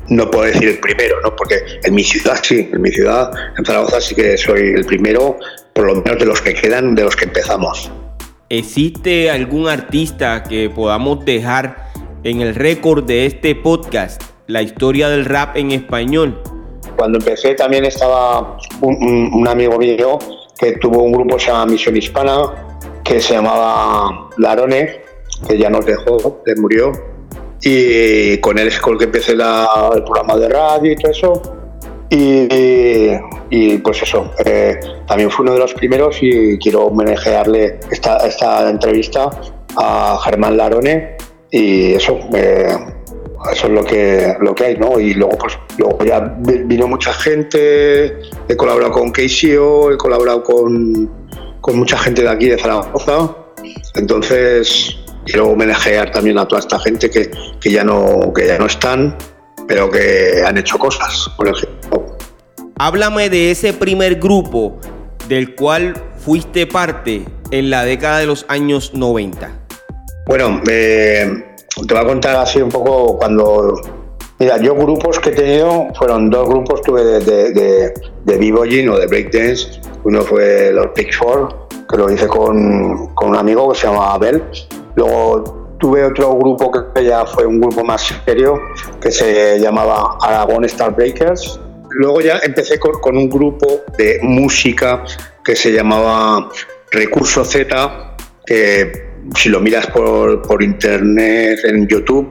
no 0.09 0.31
puedo 0.31 0.45
decir 0.45 0.69
el 0.69 0.79
primero, 0.79 1.21
¿no? 1.23 1.35
Porque 1.35 1.57
en 1.83 1.95
mi 1.95 2.03
ciudad 2.03 2.39
sí, 2.43 2.69
en 2.73 2.81
mi 2.81 2.91
ciudad, 2.91 3.31
en 3.59 3.65
Zaragoza 3.65 4.01
sí 4.01 4.15
que 4.15 4.37
soy 4.37 4.71
el 4.75 4.85
primero, 4.85 5.39
por 5.73 5.87
lo 5.87 5.95
menos 6.03 6.19
de 6.19 6.27
los 6.27 6.41
que 6.41 6.55
quedan, 6.55 6.95
de 6.95 7.05
los 7.05 7.17
que 7.17 7.25
empezamos. 7.25 7.91
¿Existe 8.49 9.31
algún 9.31 9.69
artista 9.69 10.43
que 10.45 10.71
podamos 10.71 11.25
dejar 11.25 11.91
en 12.23 12.41
el 12.41 12.55
récord 12.55 13.05
de 13.05 13.27
este 13.27 13.55
podcast, 13.55 14.23
la 14.47 14.63
historia 14.63 15.09
del 15.09 15.25
rap 15.25 15.57
en 15.57 15.73
español? 15.73 16.41
Cuando 16.97 17.19
empecé 17.19 17.55
también 17.55 17.85
estaba 17.85 18.57
un, 18.81 19.31
un 19.33 19.49
amigo 19.49 19.79
mío 19.79 20.19
que 20.59 20.73
tuvo 20.73 21.03
un 21.03 21.13
grupo 21.13 21.37
que 21.37 21.45
se 21.45 21.51
llama 21.51 21.67
Misión 21.67 21.97
Hispana, 21.97 22.39
que 23.05 23.21
se 23.21 23.35
llamaba 23.35 24.29
Larone, 24.39 25.01
que 25.49 25.59
ya 25.59 25.71
nos 25.71 25.85
dejó, 25.85 26.43
le 26.47 26.55
murió. 26.57 26.93
Y 27.63 28.39
con 28.39 28.59
él 28.59 28.69
es 28.69 28.81
con 28.81 28.95
el 28.95 28.99
que 28.99 29.05
empecé 29.05 29.33
el 29.33 30.05
programa 30.05 30.37
de 30.37 30.49
radio 30.49 30.93
y 30.93 30.97
todo 30.97 31.11
eso. 31.11 31.43
Y, 32.09 33.79
pues 33.79 34.03
eso, 34.03 34.31
eh, 34.45 34.79
también 35.07 35.31
fue 35.31 35.45
uno 35.45 35.55
de 35.55 35.59
los 35.59 35.75
primeros 35.75 36.19
y 36.21 36.59
quiero 36.59 36.87
homenajearle 36.87 37.81
esta, 37.91 38.19
esta 38.19 38.69
entrevista 38.71 39.31
a 39.77 40.19
Germán 40.25 40.57
Larone 40.57 41.17
y 41.51 41.95
eso, 41.95 42.19
eso 42.33 43.67
es 43.67 43.73
lo 43.73 43.85
que, 43.85 44.35
lo 44.41 44.55
que 44.55 44.65
hay, 44.65 44.77
¿no? 44.77 44.99
Y 45.01 45.15
luego, 45.15 45.37
pues, 45.39 45.59
luego 45.79 46.05
ya 46.05 46.21
vino 46.39 46.87
mucha 46.89 47.13
gente, 47.13 48.19
he 48.49 48.57
colaborado 48.57 48.93
con 48.93 49.11
KCO, 49.11 49.93
he 49.93 49.97
colaborado 49.97 50.43
con, 50.43 51.11
con 51.61 51.77
mucha 51.79 51.99
gente 51.99 52.23
de 52.23 52.29
aquí 52.29 52.49
de 52.49 52.59
Zaragoza. 52.59 53.35
Entonces, 53.95 54.97
quiero 55.27 55.49
homenajear 55.49 56.11
también 56.11 56.39
a 56.39 56.47
toda 56.47 56.61
esta 56.61 56.79
gente 56.81 57.11
que, 57.11 57.31
que, 57.61 57.71
ya, 57.71 57.85
no, 57.85 58.33
que 58.35 58.47
ya 58.47 58.59
no 58.59 58.67
están, 58.67 59.17
pero 59.69 59.91
que 59.91 60.43
han 60.47 60.57
hecho 60.57 60.79
cosas 60.79 61.31
por 61.37 61.49
ejemplo. 61.49 62.17
Háblame 62.79 63.29
de 63.29 63.51
ese 63.51 63.73
primer 63.73 64.17
grupo 64.17 64.79
del 65.29 65.55
cual 65.55 65.95
fuiste 66.19 66.67
parte 66.67 67.25
en 67.51 67.71
la 67.71 67.85
década 67.85 68.19
de 68.19 68.27
los 68.27 68.45
años 68.49 68.93
90. 68.95 69.51
Bueno, 70.27 70.61
eh, 70.69 71.45
te 71.87 71.95
voy 71.95 72.03
a 72.03 72.07
contar 72.07 72.37
así 72.37 72.61
un 72.61 72.71
poco 72.71 73.19
cuando... 73.19 73.81
Mira, 74.39 74.59
yo 74.59 74.75
grupos 74.75 75.19
que 75.19 75.31
he 75.31 75.33
tenido 75.33 75.89
fueron 75.95 76.29
dos 76.29 76.47
grupos, 76.47 76.83
tuve 76.83 77.03
de, 77.03 77.21
de, 77.21 77.53
de, 77.53 77.95
de 78.25 78.89
o 78.91 78.99
de 78.99 79.07
breakdance 79.07 79.81
uno 80.07 80.23
fue 80.23 80.71
los 80.73 80.95
Big 80.95 81.13
Four, 81.13 81.69
que 81.91 81.97
lo 81.97 82.09
hice 82.09 82.29
con, 82.29 83.13
con 83.15 83.31
un 83.31 83.37
amigo 83.37 83.73
que 83.73 83.77
se 83.77 83.89
llama 83.89 84.15
Abel. 84.15 84.41
Luego 84.97 85.77
tuve 85.79 86.05
otro 86.05 86.37
grupo 86.37 86.73
que 86.73 87.05
ya 87.05 87.25
fue 87.27 87.47
un 87.47 87.61
grupo 87.61 87.85
más 87.85 88.13
serio, 88.25 88.61
que 89.01 89.11
se 89.11 89.59
llamaba 89.61 90.17
Aragón 90.21 90.65
Star 90.65 90.95
Breakers. 90.95 91.61
Luego 91.91 92.21
ya 92.21 92.39
empecé 92.43 92.79
con, 92.79 93.17
un 93.17 93.29
grupo 93.29 93.85
de 93.97 94.19
música 94.23 95.05
que 95.45 95.55
se 95.55 95.73
llamaba 95.73 96.51
Recurso 96.91 97.45
Z, 97.45 98.17
que 98.45 99.07
si 99.35 99.49
lo 99.49 99.61
miras 99.61 99.87
por, 99.89 100.43
por 100.43 100.63
internet, 100.63 101.61
en 101.65 101.87
YouTube, 101.87 102.29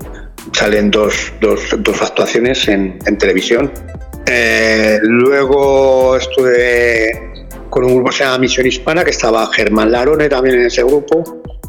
salen 0.52 0.92
dos, 0.92 1.34
dos, 1.42 1.62
dos 1.80 2.02
actuaciones 2.02 2.68
en, 2.68 3.00
en 3.06 3.18
televisión. 3.18 3.72
Eh, 4.28 5.00
luego 5.04 6.18
estuve 6.18 7.44
con 7.70 7.84
un 7.84 7.96
grupo 7.96 8.10
que 8.10 8.18
se 8.18 8.24
llama 8.24 8.40
Misión 8.40 8.66
Hispana, 8.66 9.04
que 9.04 9.12
estaba 9.12 9.46
Germán 9.52 9.92
Larone 9.92 10.30
también 10.30 10.56
en 10.56 10.66
ese 10.66 10.84
grupo, 10.84 11.24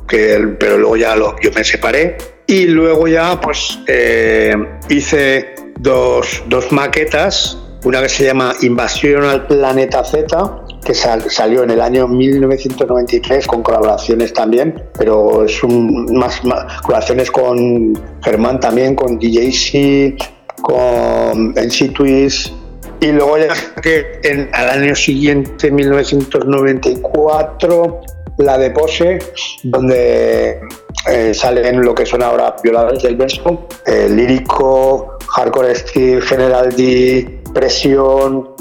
que, 0.07 0.57
pero 0.59 0.79
luego 0.79 0.97
ya 0.97 1.17
lo, 1.17 1.39
yo 1.41 1.51
me 1.53 1.65
separé. 1.65 2.17
Y 2.47 2.67
luego 2.67 3.09
ya 3.09 3.41
pues 3.41 3.81
eh, 3.89 4.55
hice 4.89 5.55
dos, 5.81 6.45
dos, 6.47 6.71
maquetas, 6.71 7.59
una 7.85 8.01
que 8.03 8.09
se 8.09 8.25
llama 8.25 8.55
Invasión 8.63 9.25
al 9.25 9.47
Planeta 9.47 10.05
Z, 10.05 10.63
que 10.85 10.95
salió 10.95 11.65
en 11.65 11.71
el 11.71 11.81
año 11.81 12.07
1993 12.07 13.49
con 13.49 13.65
colaboraciones 13.65 14.33
también, 14.33 14.81
pero 14.97 15.45
es 15.45 15.61
un, 15.65 16.17
más, 16.17 16.41
colaboraciones 16.83 17.33
con 17.33 18.01
Germán 18.23 18.61
también, 18.61 18.95
con 18.95 19.19
DJC, 19.19 20.17
con 20.63 21.53
NC 21.57 21.93
Twist, 21.93 22.53
y 23.01 23.13
luego 23.13 23.39
ya 23.39 23.55
que 23.83 24.21
en, 24.23 24.49
al 24.53 24.71
año 24.71 24.95
siguiente, 24.95 25.71
1994, 25.71 28.01
la 28.39 28.59
de 28.59 28.71
Pose, 28.71 29.19
donde 29.63 30.61
eh, 31.09 31.35
salen 31.35 31.81
lo 31.83 31.95
que 31.95 32.05
son 32.05 32.23
ahora 32.23 32.57
Violadores 32.63 33.03
del 33.03 33.17
Verso, 33.17 33.67
lírico, 34.11 35.19
Hardcore 35.29 35.75
Steel, 35.75 36.23
General 36.23 36.75
D, 36.75 37.43
Presión, 37.55 38.57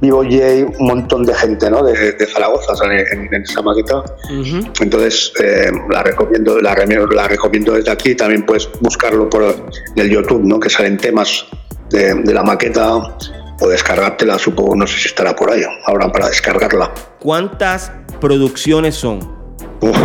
Vivo 0.00 0.22
J, 0.22 0.66
un 0.78 0.86
montón 0.86 1.24
de 1.24 1.34
gente 1.34 1.70
¿no? 1.70 1.82
de, 1.82 2.26
Zaragoza 2.26 2.74
sale 2.74 3.04
en, 3.10 3.42
esa 3.42 3.62
maqueta. 3.62 4.04
Entonces 4.80 5.32
eh, 5.40 5.70
la, 5.90 6.02
recomiendo, 6.02 6.60
la, 6.60 6.74
la, 6.74 7.28
recomiendo 7.28 7.72
desde 7.72 7.90
aquí. 7.90 8.14
También 8.14 8.44
puedes 8.44 8.68
buscarlo 8.80 9.30
por 9.30 9.44
el 9.96 10.10
YouTube, 10.10 10.42
¿no? 10.44 10.60
que 10.60 10.68
salen 10.68 10.98
temas 10.98 11.46
de, 11.90 12.14
de 12.14 12.34
la 12.34 12.42
maqueta 12.42 13.16
o 13.60 13.68
descargártela, 13.68 14.38
supongo, 14.38 14.76
no 14.76 14.86
sé 14.86 14.98
si 14.98 15.08
estará 15.08 15.34
por 15.34 15.50
ahí, 15.50 15.62
ahora 15.86 16.10
para 16.10 16.28
descargarla. 16.28 16.92
¿Cuántas 17.20 17.90
producciones 18.14 18.94
son? 18.94 19.18
Uf, 19.80 19.96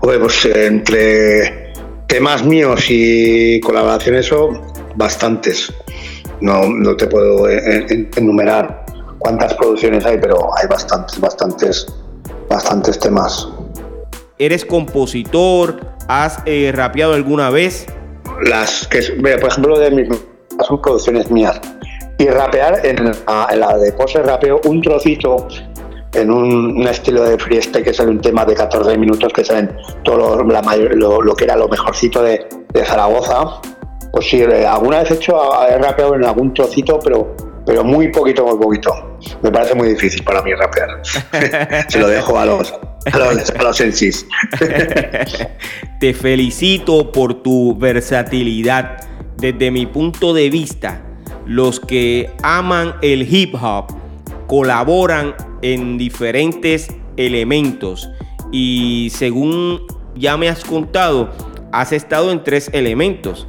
pues 0.00 0.44
entre 0.44 1.72
temas 2.06 2.44
míos 2.44 2.84
y 2.88 3.60
colaboraciones 3.60 4.26
son 4.26 4.60
bastantes. 4.96 5.72
No, 6.40 6.66
no 6.66 6.96
te 6.96 7.06
puedo 7.06 7.48
enumerar 7.48 8.84
cuántas 9.18 9.54
producciones 9.54 10.04
hay, 10.04 10.18
pero 10.18 10.50
hay 10.56 10.66
bastantes, 10.68 11.20
bastantes, 11.20 11.86
bastantes 12.48 12.98
temas. 12.98 13.48
¿Eres 14.38 14.64
compositor? 14.64 15.80
¿Has 16.08 16.38
eh, 16.46 16.72
rapeado 16.74 17.12
alguna 17.14 17.50
vez? 17.50 17.86
Las 18.42 18.86
que, 18.88 19.00
por 19.20 19.50
ejemplo, 19.50 19.78
de 19.78 19.90
mis 19.90 20.08
son 20.66 20.80
producciones 20.82 21.30
mías 21.30 21.60
y 22.18 22.26
rapear 22.26 22.84
en 22.84 23.12
la, 23.26 23.78
de 23.78 23.92
pose 23.92 24.22
rapeo 24.22 24.60
un 24.64 24.82
trocito 24.82 25.48
en 26.14 26.30
un, 26.30 26.86
estilo 26.88 27.22
de 27.22 27.38
freestyle 27.38 27.84
que 27.84 27.94
sale 27.94 28.10
un 28.10 28.20
tema 28.20 28.44
de 28.44 28.54
14 28.54 28.98
minutos 28.98 29.32
que 29.32 29.44
salen 29.44 29.76
todo 30.02 30.42
lo, 30.42 30.44
la 30.44 30.60
lo, 30.62 31.34
que 31.34 31.44
era 31.44 31.56
lo 31.56 31.68
mejorcito 31.68 32.22
de, 32.22 32.46
Zaragoza. 32.84 33.60
Pues 34.12 34.26
sí, 34.26 34.42
eh, 34.42 34.66
alguna 34.66 35.00
vez 35.00 35.10
he 35.12 35.14
hecho, 35.14 35.38
he 35.68 35.78
rapeado 35.78 36.16
en 36.16 36.24
algún 36.24 36.52
trocito, 36.52 36.98
pero, 36.98 37.36
pero 37.64 37.84
muy 37.84 38.08
poquito, 38.08 38.44
muy 38.44 38.58
poquito. 38.58 39.18
Me 39.42 39.52
parece 39.52 39.74
muy 39.74 39.88
difícil 39.88 40.24
para 40.24 40.42
mí 40.42 40.52
rapear. 40.54 41.00
Se 41.88 41.98
lo 41.98 42.08
dejo 42.08 42.36
a 42.38 42.46
los, 42.46 42.74
a 43.12 43.18
los, 43.18 43.50
a 43.50 43.62
los 43.62 43.80
MCs. 43.80 44.26
Te 46.00 46.14
felicito 46.14 47.12
por 47.12 47.42
tu 47.42 47.76
versatilidad. 47.78 48.96
Desde 49.36 49.70
mi 49.70 49.86
punto 49.86 50.34
de 50.34 50.50
vista, 50.50 51.02
los 51.46 51.80
que 51.80 52.30
aman 52.42 52.96
el 53.00 53.22
hip 53.32 53.54
hop 53.54 53.99
colaboran 54.50 55.36
en 55.62 55.96
diferentes 55.96 56.88
elementos 57.16 58.10
y 58.50 59.12
según 59.14 59.86
ya 60.16 60.36
me 60.36 60.48
has 60.48 60.64
contado, 60.64 61.30
has 61.70 61.92
estado 61.92 62.32
en 62.32 62.42
tres 62.42 62.68
elementos. 62.72 63.46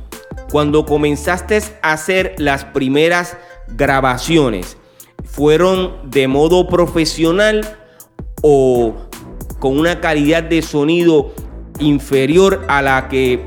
Cuando 0.51 0.86
comenzaste 0.86 1.60
a 1.81 1.93
hacer 1.93 2.36
las 2.38 2.65
primeras 2.65 3.36
grabaciones, 3.70 4.77
¿fueron 5.24 6.12
de 6.12 6.27
modo 6.27 6.67
profesional 6.67 7.79
o 8.43 8.93
con 9.58 9.79
una 9.79 10.01
calidad 10.01 10.43
de 10.43 10.62
sonido 10.62 11.34
inferior 11.79 12.63
a 12.67 12.84
la 12.84 13.08
que 13.10 13.43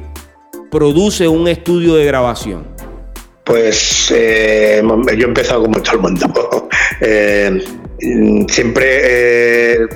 produce 0.73 1.29
un 1.29 1.47
estudio 1.47 1.95
de 1.95 2.05
grabación? 2.05 2.67
Pues 3.45 4.11
eh, 4.13 4.83
yo 4.83 5.07
he 5.07 5.23
empezado 5.23 5.63
como 5.63 5.81
todo 5.81 5.95
el 5.95 6.01
mundo. 6.01 6.69
Eh, 7.01 7.65
siempre 8.49 9.75
eh, 9.75 9.89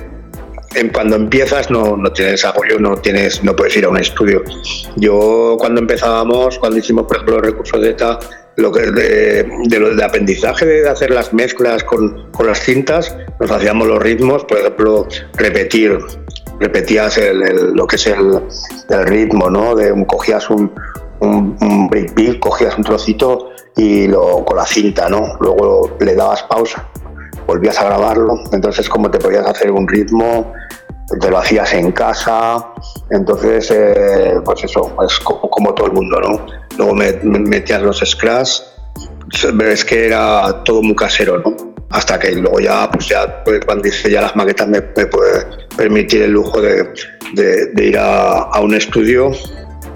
cuando 0.93 1.15
empiezas 1.15 1.69
no, 1.71 1.97
no, 1.97 2.11
tienes 2.11 2.45
apoyo, 2.45 2.79
no 2.79 2.95
tienes, 2.97 3.43
no 3.43 3.55
puedes 3.55 3.75
ir 3.77 3.85
a 3.85 3.89
un 3.89 3.97
estudio. 3.97 4.43
Yo 4.95 5.57
cuando 5.59 5.81
empezábamos, 5.81 6.59
cuando 6.59 6.77
hicimos 6.77 7.05
por 7.07 7.17
ejemplo 7.17 7.37
los 7.37 7.45
recursos 7.45 7.81
de 7.81 7.89
ETA, 7.89 8.19
lo 8.55 8.71
que 8.71 8.81
de, 8.81 9.43
de, 9.43 10.03
aprendizaje 10.03 10.65
de 10.65 10.89
hacer 10.89 11.11
las 11.11 11.33
mezclas 11.33 11.83
con, 11.83 12.29
con, 12.31 12.47
las 12.47 12.59
cintas, 12.59 13.15
nos 13.39 13.49
hacíamos 13.51 13.87
los 13.87 14.01
ritmos, 14.01 14.43
por 14.43 14.57
ejemplo, 14.59 15.07
repetir, 15.37 15.97
repetías 16.59 17.17
el, 17.17 17.39
lo 17.73 17.87
que 17.87 17.95
es 17.95 18.07
el, 18.07 18.41
el, 18.89 19.05
ritmo, 19.05 19.49
¿no? 19.49 19.75
De 19.75 19.93
cogías 20.05 20.49
un, 20.49 20.71
un, 21.19 21.57
un 21.61 21.87
breakbeat, 21.89 22.39
cogías 22.39 22.77
un 22.77 22.83
trocito 22.83 23.49
y 23.75 24.07
lo 24.07 24.43
con 24.45 24.57
la 24.57 24.65
cinta, 24.65 25.09
¿no? 25.09 25.37
Luego 25.39 25.97
le 25.99 26.15
dabas 26.15 26.43
pausa, 26.43 26.87
volvías 27.47 27.79
a 27.79 27.85
grabarlo, 27.85 28.39
entonces 28.51 28.89
como 28.89 29.09
te 29.09 29.19
podías 29.19 29.45
hacer 29.45 29.71
un 29.71 29.87
ritmo, 29.87 30.53
te 31.19 31.29
lo 31.29 31.39
hacías 31.39 31.73
en 31.73 31.91
casa, 31.91 32.73
entonces 33.09 33.71
eh, 33.71 34.35
pues 34.43 34.63
eso, 34.63 34.95
es 35.05 35.19
como, 35.19 35.49
como, 35.49 35.73
todo 35.73 35.87
el 35.87 35.93
mundo, 35.93 36.19
¿no? 36.19 36.45
Luego 36.77 36.93
me, 36.93 37.13
me 37.23 37.39
metías 37.39 37.81
los 37.81 37.99
scratch, 37.99 38.61
ves 39.53 39.85
que 39.85 40.07
era 40.07 40.63
todo 40.63 40.81
muy 40.81 40.95
casero, 40.95 41.39
¿no? 41.39 41.55
Hasta 41.91 42.19
que 42.19 42.31
luego 42.33 42.59
ya, 42.59 42.89
pues 42.91 43.07
ya 43.07 43.43
pues 43.43 43.61
cuando 43.65 43.87
hice 43.87 44.11
ya 44.11 44.21
las 44.21 44.35
maquetas 44.35 44.67
me, 44.67 44.81
me 44.95 45.07
puede 45.07 45.45
permitir 45.75 46.23
el 46.23 46.31
lujo 46.31 46.61
de, 46.61 46.93
de, 47.33 47.65
de 47.73 47.85
ir 47.85 47.97
a, 47.97 48.41
a, 48.43 48.61
un 48.61 48.75
estudio 48.75 49.31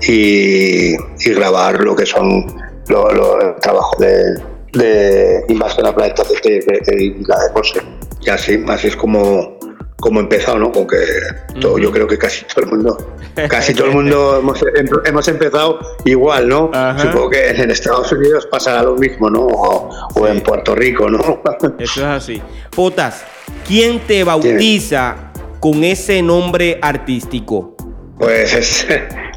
y, 0.07 0.95
y, 0.95 1.33
grabar 1.33 1.79
lo 1.81 1.95
que 1.95 2.05
son 2.05 2.45
los 2.87 3.13
lo, 3.13 3.55
trabajos 3.61 3.97
de, 3.99 4.41
de 4.73 5.45
invasión 5.47 5.85
a 5.85 5.95
planetas 5.95 6.27
de, 6.43 6.59
de, 6.59 7.15
la 7.27 7.39
de 7.43 7.49
José. 7.53 7.81
Y 8.21 8.29
así, 8.29 8.63
así 8.67 8.87
es 8.87 8.95
como, 8.95 9.57
como 9.99 10.19
he 10.19 10.23
empezado, 10.23 10.57
¿no? 10.57 10.71
Con 10.71 10.87
que 10.87 10.97
todo, 11.59 11.77
yo 11.77 11.91
creo 11.91 12.07
que 12.07 12.17
casi 12.17 12.45
todo 12.45 12.65
el 12.65 12.71
mundo, 12.71 13.15
casi 13.49 13.73
todo 13.73 13.87
el 13.87 13.93
mundo 13.93 14.37
hemos, 14.39 14.59
hemos 15.05 15.27
empezado 15.27 15.79
igual, 16.05 16.47
¿no? 16.49 16.71
Supongo 16.97 17.29
que 17.29 17.49
en 17.49 17.71
Estados 17.71 18.11
Unidos 18.11 18.47
pasará 18.49 18.83
lo 18.83 18.95
mismo, 18.95 19.29
¿no? 19.29 19.45
O, 19.47 19.89
sí. 19.91 20.19
o 20.19 20.27
en 20.27 20.41
Puerto 20.41 20.75
Rico, 20.75 21.09
¿no? 21.09 21.41
Eso 21.79 22.01
es 22.01 22.05
así. 22.05 22.41
Potas, 22.75 23.23
¿quién 23.67 23.99
te 24.01 24.23
bautiza 24.23 25.31
con 25.59 25.83
ese 25.83 26.21
nombre 26.21 26.79
artístico? 26.81 27.75
Pues 28.17 28.53
es, 28.53 28.87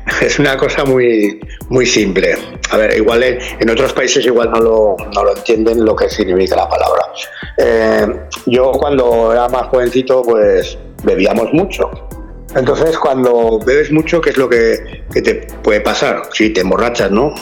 es 0.22 0.38
una 0.38 0.56
cosa 0.56 0.84
muy, 0.84 1.40
muy 1.68 1.86
simple. 1.86 2.36
A 2.70 2.76
ver, 2.76 2.96
igual 2.96 3.22
en, 3.22 3.38
en 3.58 3.70
otros 3.70 3.92
países 3.92 4.24
igual 4.24 4.50
no 4.50 4.60
lo, 4.60 4.96
no 5.14 5.24
lo, 5.24 5.36
entienden 5.36 5.84
lo 5.84 5.96
que 5.96 6.08
significa 6.08 6.56
la 6.56 6.68
palabra. 6.68 7.02
Eh, 7.58 8.06
yo 8.46 8.72
cuando 8.72 9.32
era 9.32 9.48
más 9.48 9.66
jovencito, 9.68 10.22
pues 10.22 10.78
bebíamos 11.02 11.52
mucho. 11.52 11.90
Entonces, 12.54 12.96
cuando 12.98 13.58
bebes 13.58 13.90
mucho, 13.92 14.20
¿qué 14.20 14.30
es 14.30 14.38
lo 14.38 14.48
que, 14.48 15.04
que 15.12 15.20
te 15.20 15.34
puede 15.62 15.80
pasar? 15.80 16.22
Si 16.32 16.50
te 16.50 16.60
emborrachas, 16.60 17.10
¿no? 17.10 17.34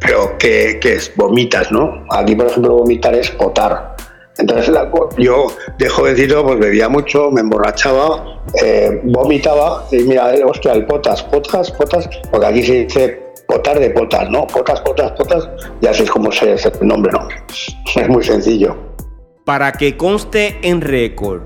Pero 0.00 0.36
¿qué, 0.38 0.78
¿qué, 0.80 0.94
es? 0.94 1.12
Vomitas, 1.16 1.72
¿no? 1.72 2.04
Aquí, 2.10 2.36
por 2.36 2.46
ejemplo, 2.46 2.74
vomitar 2.74 3.14
es 3.14 3.30
potar. 3.30 3.96
Entonces 4.38 4.72
yo 5.18 5.48
de 5.78 5.88
jovencito 5.88 6.44
pues 6.44 6.58
bebía 6.60 6.88
mucho, 6.88 7.30
me 7.30 7.40
emborrachaba, 7.40 8.40
eh, 8.62 9.00
vomitaba 9.02 9.84
y 9.90 9.98
mira, 10.04 10.32
hostia, 10.46 10.72
el 10.72 10.86
potas, 10.86 11.24
potas, 11.24 11.72
potas, 11.72 12.08
porque 12.30 12.46
aquí 12.46 12.62
se 12.62 12.84
dice 12.84 13.22
potar 13.48 13.80
de 13.80 13.90
potas, 13.90 14.30
¿no? 14.30 14.46
Potas, 14.46 14.80
potas, 14.82 15.10
potas, 15.12 15.48
y 15.80 15.86
así 15.88 16.04
es 16.04 16.10
como 16.10 16.30
se 16.30 16.52
es 16.52 16.66
el 16.66 16.86
nombre, 16.86 17.10
¿no? 17.12 17.26
Es 17.96 18.08
muy 18.08 18.22
sencillo. 18.22 18.76
Para 19.44 19.72
que 19.72 19.96
conste 19.96 20.58
en 20.62 20.82
récord, 20.82 21.40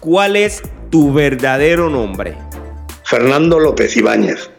¿cuál 0.00 0.36
es 0.36 0.62
tu 0.90 1.12
verdadero 1.12 1.88
nombre? 1.88 2.36
Fernando 3.04 3.58
López 3.58 3.96
Ibáñez. 3.96 4.50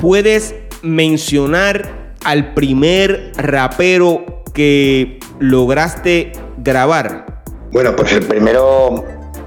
¿Puedes 0.00 0.54
mencionar 0.82 2.14
al 2.24 2.54
primer 2.54 3.32
rapero 3.36 4.44
que 4.52 5.18
lograste 5.40 6.32
grabar? 6.62 7.26
Bueno, 7.72 7.94
pues 7.94 8.12
el 8.12 8.24
primero, 8.24 9.04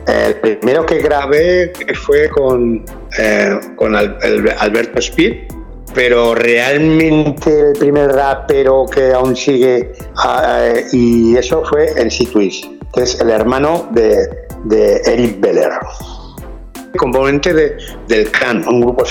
el 0.08 0.36
primero 0.36 0.86
que 0.86 1.00
grabé 1.00 1.74
fue 1.94 2.30
con, 2.30 2.86
eh, 3.18 3.60
con 3.76 3.96
Alberto 3.96 5.00
Speed, 5.00 5.48
pero 5.94 6.34
realmente 6.34 7.70
el 7.70 7.74
primer 7.78 8.12
rapero 8.12 8.86
que 8.86 9.12
aún 9.12 9.36
sigue 9.36 9.92
uh, 10.26 10.80
y 10.92 11.36
eso 11.38 11.64
fue 11.66 11.90
en 11.98 12.10
Twist, 12.10 12.66
que 12.94 13.04
es 13.04 13.20
el 13.20 13.30
hermano 13.30 13.90
de, 13.92 14.28
de 14.66 15.02
Eric 15.06 15.40
Beller 15.40 15.72
componente 16.98 17.54
de, 17.54 17.78
del 18.08 18.30
clan, 18.32 18.68
un 18.68 18.82
grupo 18.82 19.04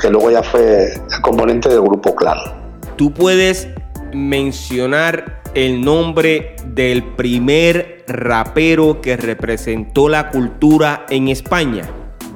que 0.00 0.10
luego 0.10 0.30
ya 0.30 0.42
fue 0.42 0.92
el 0.92 1.20
componente 1.22 1.68
del 1.68 1.82
grupo 1.82 2.14
clan. 2.14 2.38
Tú 2.96 3.12
puedes 3.12 3.68
mencionar 4.12 5.40
el 5.58 5.80
nombre 5.80 6.54
del 6.66 7.02
primer 7.02 8.04
rapero 8.06 9.00
que 9.00 9.16
representó 9.16 10.08
la 10.08 10.30
cultura 10.30 11.04
en 11.10 11.26
España? 11.26 11.82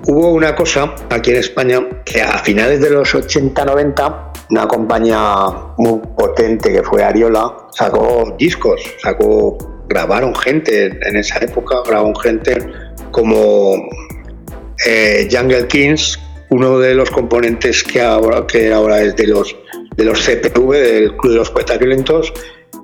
Hubo 0.08 0.32
una 0.32 0.56
cosa 0.56 0.96
aquí 1.08 1.30
en 1.30 1.36
España 1.36 1.80
que 2.04 2.20
a 2.20 2.38
finales 2.38 2.80
de 2.80 2.90
los 2.90 3.14
80-90 3.14 4.32
una 4.50 4.66
compañía 4.66 5.16
muy 5.78 6.00
potente 6.18 6.72
que 6.72 6.82
fue 6.82 7.04
Ariola 7.04 7.68
sacó 7.70 8.34
discos, 8.36 8.82
sacó 9.00 9.56
grabaron 9.88 10.34
gente 10.34 10.86
en 10.86 11.16
esa 11.16 11.38
época, 11.38 11.76
grabaron 11.86 12.16
gente 12.16 12.58
como 13.12 13.88
eh, 14.84 15.28
Jungle 15.30 15.68
Kings, 15.68 16.18
uno 16.50 16.80
de 16.80 16.96
los 16.96 17.08
componentes 17.12 17.84
que 17.84 18.02
ahora, 18.02 18.44
que 18.48 18.72
ahora 18.72 19.00
es 19.00 19.14
de 19.14 19.28
los 19.28 19.56
de 19.96 20.04
los 20.04 20.20
CPV, 20.26 20.72
del 20.72 21.16
Club 21.16 21.32
de 21.32 21.38
los 21.38 21.50
Poetas 21.50 21.78
Violentos, 21.78 22.32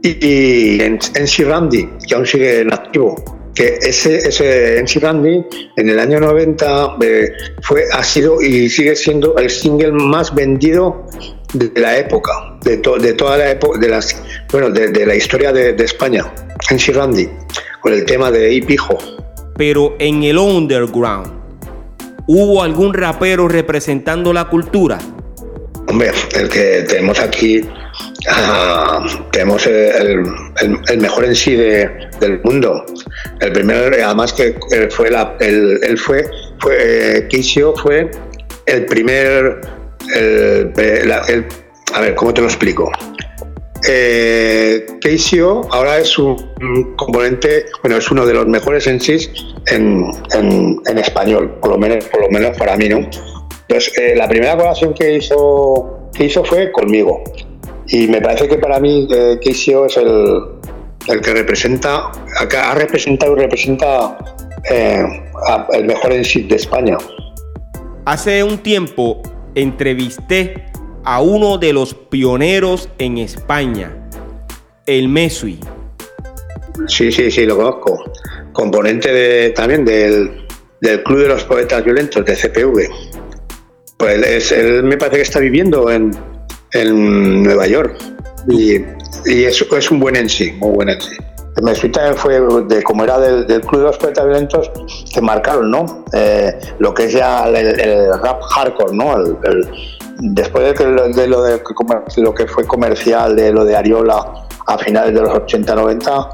y, 0.03 0.81
en, 0.81 0.99
en 1.15 1.49
Randy, 1.49 1.89
que 2.07 2.15
aún 2.15 2.27
sigue 2.27 2.61
en 2.61 2.73
activo. 2.73 3.17
Que 3.55 3.77
ese, 3.81 4.19
ese 4.19 4.79
NC 4.79 5.01
Randy 5.01 5.45
en 5.77 5.89
el 5.89 5.99
año 5.99 6.21
90 6.21 6.97
eh, 7.01 7.33
fue, 7.63 7.83
ha 7.93 8.05
sido 8.05 8.41
y 8.41 8.69
sigue 8.69 8.95
siendo 8.95 9.37
el 9.37 9.51
single 9.51 9.93
más 9.93 10.33
vendido 10.33 11.07
de 11.55 11.81
la 11.81 11.99
época, 11.99 12.31
de, 12.63 12.77
to, 12.77 12.99
de 12.99 13.15
toda 13.15 13.37
la 13.37 13.51
época, 13.51 13.81
de, 13.81 13.89
las, 13.89 14.23
bueno, 14.53 14.71
de, 14.71 14.89
de 14.93 15.07
la 15.07 15.17
historia 15.17 15.53
de, 15.53 15.73
de 15.73 15.85
España, 15.85 16.33
NC 16.71 16.95
Randy, 16.95 17.29
con 17.81 17.93
el 17.93 18.05
tema 18.05 18.31
de 18.31 18.53
Ipijo. 18.53 18.97
Pero 19.57 19.97
en 19.99 20.23
el 20.23 20.39
underground, 20.39 21.33
¿hubo 22.29 22.63
algún 22.63 22.95
rapero 22.95 23.49
representando 23.49 24.33
la 24.33 24.45
cultura? 24.45 24.99
Hombre, 25.89 26.13
el 26.35 26.49
que 26.49 26.85
tenemos 26.87 27.19
aquí, 27.19 27.63
uh, 28.27 29.31
tenemos 29.31 29.67
el, 29.67 30.23
mejor 30.99 31.25
en 31.25 31.35
sí 31.35 31.55
de, 31.55 31.91
del 32.21 32.41
mundo. 32.43 32.85
El 33.41 33.53
primero, 33.53 33.95
además 34.05 34.33
que 34.33 34.59
fue 34.91 35.11
la, 35.11 35.37
el, 35.41 35.79
él 35.83 35.99
fue, 35.99 36.25
fue 36.61 37.27
Keisio 37.31 37.75
fue 37.77 38.11
el 38.67 38.87
primer, 38.87 39.61
a 41.95 42.01
ver, 42.01 42.15
¿cómo 42.15 42.35
te 42.35 42.41
lo 42.41 42.47
explico? 42.47 42.91
Eh, 43.87 44.87
ahora 45.71 45.99
es 45.99 46.19
un 46.19 46.95
componente, 46.97 47.67
bueno, 47.83 47.97
es 47.99 48.11
uno 48.11 48.27
de 48.27 48.35
los 48.35 48.47
mejores 48.47 48.87
en 48.87 49.01
sí 49.01 49.17
en, 49.67 50.05
en, 50.33 50.99
español, 50.99 51.59
por 51.61 51.73
lo 51.73 51.79
menos, 51.79 52.05
por 52.07 52.23
lo 52.23 52.31
menos 52.31 52.57
para 52.57 52.77
mí, 52.77 52.89
¿no? 52.89 52.99
Entonces, 52.99 53.93
eh, 53.99 54.15
la 54.17 54.29
primera 54.29 54.53
colaboración 54.53 54.95
que 54.95 55.17
hizo, 55.17 56.11
que 56.15 56.25
hizo 56.25 56.45
fue 56.45 56.73
conmigo. 56.73 57.23
Y 57.89 58.07
me 58.09 58.21
parece 58.21 58.49
que 58.49 58.59
para 58.59 58.79
mí 58.81 59.09
eh, 59.11 59.39
Keisio 59.41 59.87
es 59.87 59.97
el, 59.97 60.43
el 61.09 61.21
que 61.21 61.33
representa, 61.33 62.11
ha 62.11 62.75
representado 62.75 63.37
y 63.37 63.41
representa 63.41 64.19
eh, 64.71 65.05
el 65.73 65.85
mejor 65.85 66.13
en 66.13 66.25
sí 66.25 66.43
de 66.43 66.57
España. 66.57 66.99
Hace 68.05 68.43
un 68.43 68.59
tiempo 68.59 69.23
entrevisté 69.55 70.67
a 71.05 71.21
uno 71.23 71.59
de 71.59 71.73
los 71.73 71.95
pioneros 71.95 72.89
en 72.99 73.19
España, 73.19 74.11
el 74.87 75.09
Mesui. 75.09 75.59
Sí, 76.87 77.11
sí, 77.11 77.31
sí, 77.31 77.47
lo 77.47 77.57
conozco. 77.57 78.05
Componente 78.53 79.13
de, 79.13 79.51
también 79.51 79.85
del, 79.85 80.47
del 80.81 81.03
Club 81.03 81.21
de 81.21 81.29
los 81.29 81.45
Poetas 81.45 81.85
Violentos, 81.85 82.25
de 82.25 82.35
CPV. 82.35 82.89
Pues 83.97 84.53
él, 84.53 84.85
me 84.85 84.97
parece 84.97 85.17
que 85.17 85.23
está 85.23 85.41
viviendo 85.41 85.91
en, 85.91 86.13
en 86.73 87.43
Nueva 87.43 87.67
York 87.67 87.97
y, 88.49 88.77
y 89.27 89.45
es, 89.45 89.61
es, 89.61 89.91
un 89.91 90.01
buen 90.01 90.17
en 90.17 90.29
sí, 90.29 90.53
muy 90.53 90.71
buen 90.71 90.89
en 90.91 91.01
sí. 91.01 91.17
Mesui 91.63 91.91
también 91.91 92.17
fue, 92.17 92.41
de, 92.69 92.83
como 92.83 93.05
era 93.05 93.19
del, 93.19 93.47
del, 93.47 93.61
Club 93.63 93.81
de 93.81 93.87
los 93.89 93.99
Poetas 93.99 94.25
Violentos, 94.25 94.71
que 95.13 95.21
marcaron 95.21 95.71
¿no? 95.71 96.05
Eh, 96.13 96.57
lo 96.79 96.95
que 96.95 97.05
es 97.05 97.13
ya 97.13 97.49
el, 97.49 97.81
el, 97.81 98.21
rap 98.21 98.41
hardcore, 98.43 98.95
¿no? 98.95 99.17
El, 99.17 99.69
después 100.21 100.65
de, 100.65 100.75
que, 100.75 100.85
de, 100.85 101.27
lo 101.27 101.43
de 101.43 101.61
lo 102.19 102.35
que 102.35 102.47
fue 102.47 102.65
comercial, 102.65 103.37
de 103.37 103.53
lo 103.53 103.65
de 103.65 103.77
Ariola 103.77 104.45
a 104.67 104.79
finales 104.79 105.15
de 105.15 105.21
los 105.23 105.31
80-90, 105.31 106.29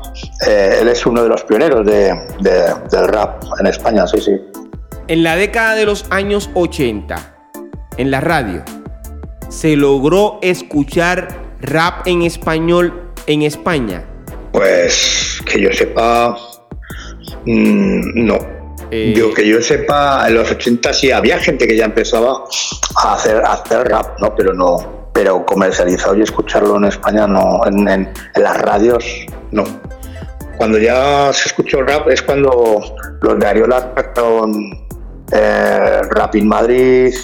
eh, 0.48 0.78
él 0.80 0.88
es 0.88 1.06
uno 1.06 1.22
de 1.22 1.28
los 1.28 1.44
pioneros 1.44 1.86
de, 1.86 2.12
del 2.40 3.08
rap 3.08 3.44
en 3.60 3.66
España, 3.66 4.06
sí, 4.06 4.20
sí. 4.20 4.32
En 5.06 5.22
la 5.22 5.36
década 5.36 5.74
de 5.74 5.84
los 5.84 6.06
años 6.10 6.50
80, 6.54 7.36
en 7.96 8.10
la 8.10 8.20
radio, 8.20 8.64
¿se 9.54 9.76
logró 9.76 10.40
escuchar 10.42 11.28
rap 11.60 12.06
en 12.06 12.22
español 12.22 13.12
en 13.26 13.42
España? 13.42 14.04
Pues 14.52 15.40
que 15.46 15.60
yo 15.60 15.72
sepa, 15.72 16.36
mmm, 17.46 18.26
no. 18.26 18.38
Eh, 18.90 19.14
yo 19.16 19.32
que 19.32 19.46
yo 19.46 19.60
sepa, 19.62 20.26
en 20.28 20.34
los 20.34 20.50
80 20.50 20.92
sí 20.92 21.10
había 21.10 21.38
gente 21.38 21.66
que 21.68 21.76
ya 21.76 21.84
empezaba 21.84 22.44
a 22.96 23.14
hacer, 23.14 23.36
a 23.44 23.52
hacer 23.54 23.88
rap, 23.88 24.18
¿no? 24.20 24.34
Pero 24.34 24.52
no, 24.52 25.10
pero 25.12 25.46
comercializado 25.46 26.16
y 26.16 26.22
escucharlo 26.22 26.76
en 26.76 26.84
España 26.86 27.26
no, 27.26 27.60
en, 27.66 27.88
en, 27.88 28.12
en 28.34 28.42
las 28.42 28.60
radios 28.60 29.04
no. 29.52 29.64
Cuando 30.56 30.78
ya 30.78 31.32
se 31.32 31.48
escuchó 31.48 31.82
rap 31.82 32.08
es 32.08 32.22
cuando 32.22 32.80
los 33.20 33.38
de 33.38 33.46
Ariola 33.46 33.92
sacaron 33.96 34.52
eh, 35.32 36.00
Rap 36.10 36.34
in 36.34 36.46
Madrid, 36.46 37.14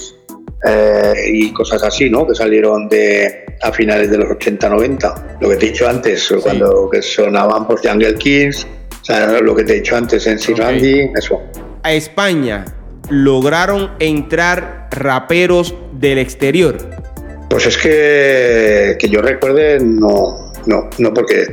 eh, 0.67 1.15
y 1.33 1.53
cosas 1.53 1.83
así, 1.83 2.11
¿no? 2.11 2.27
Que 2.27 2.35
salieron 2.35 2.89
de 2.89 3.45
a 3.63 3.73
finales 3.73 4.11
de 4.11 4.19
los 4.19 4.29
80-90. 4.29 5.39
Lo 5.41 5.49
que 5.49 5.57
te 5.57 5.67
he 5.67 5.69
dicho 5.71 5.89
antes, 5.89 6.27
sí. 6.27 6.35
cuando 6.43 6.89
que 6.91 7.03
sonaban 7.03 7.67
por 7.67 7.87
Jungle 7.87 8.15
Kings, 8.15 8.67
o 9.01 9.05
sea, 9.05 9.41
lo 9.41 9.55
que 9.55 9.65
te 9.65 9.73
he 9.73 9.77
dicho 9.77 9.97
antes 9.97 10.27
en. 10.27 10.39
Okay. 10.39 10.55
Randy, 10.55 11.11
eso. 11.17 11.41
A 11.83 11.93
España 11.93 12.65
lograron 13.09 13.91
entrar 13.99 14.89
raperos 14.91 15.75
del 15.93 16.19
exterior. 16.19 16.77
Pues 17.49 17.67
es 17.67 17.79
que, 17.79 18.97
que 18.99 19.09
yo 19.09 19.23
recuerde, 19.23 19.81
no, 19.81 20.53
no, 20.67 20.89
no, 20.99 21.15
porque 21.15 21.47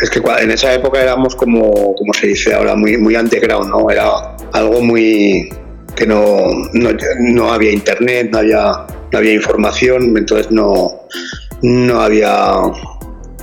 es 0.00 0.10
que 0.10 0.20
en 0.40 0.50
esa 0.50 0.74
época 0.74 1.02
éramos 1.02 1.34
como, 1.34 1.94
como 1.94 2.12
se 2.14 2.28
dice 2.28 2.54
ahora, 2.54 2.76
muy, 2.76 2.96
muy 2.96 3.16
underground, 3.16 3.70
¿no? 3.70 3.90
Era 3.90 4.36
algo 4.52 4.80
muy, 4.80 5.48
que 5.94 6.06
no, 6.06 6.36
no, 6.72 6.90
no, 7.20 7.52
había 7.52 7.72
internet, 7.72 8.30
no 8.32 8.38
había, 8.38 8.86
no 9.12 9.18
había 9.18 9.34
información, 9.34 10.16
entonces 10.16 10.50
no, 10.50 11.00
no 11.62 12.00
había, 12.00 12.60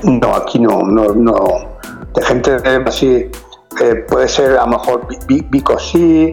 no, 0.04 0.36
aquí 0.36 0.60
no, 0.60 0.82
no, 0.82 1.78
de 2.16 2.24
gente 2.24 2.58
así, 2.86 3.30
puede 4.08 4.28
ser 4.28 4.58
a 4.58 4.66
lo 4.66 4.68
mejor 4.68 5.08
Vico 5.28 5.80
sí, 5.80 6.32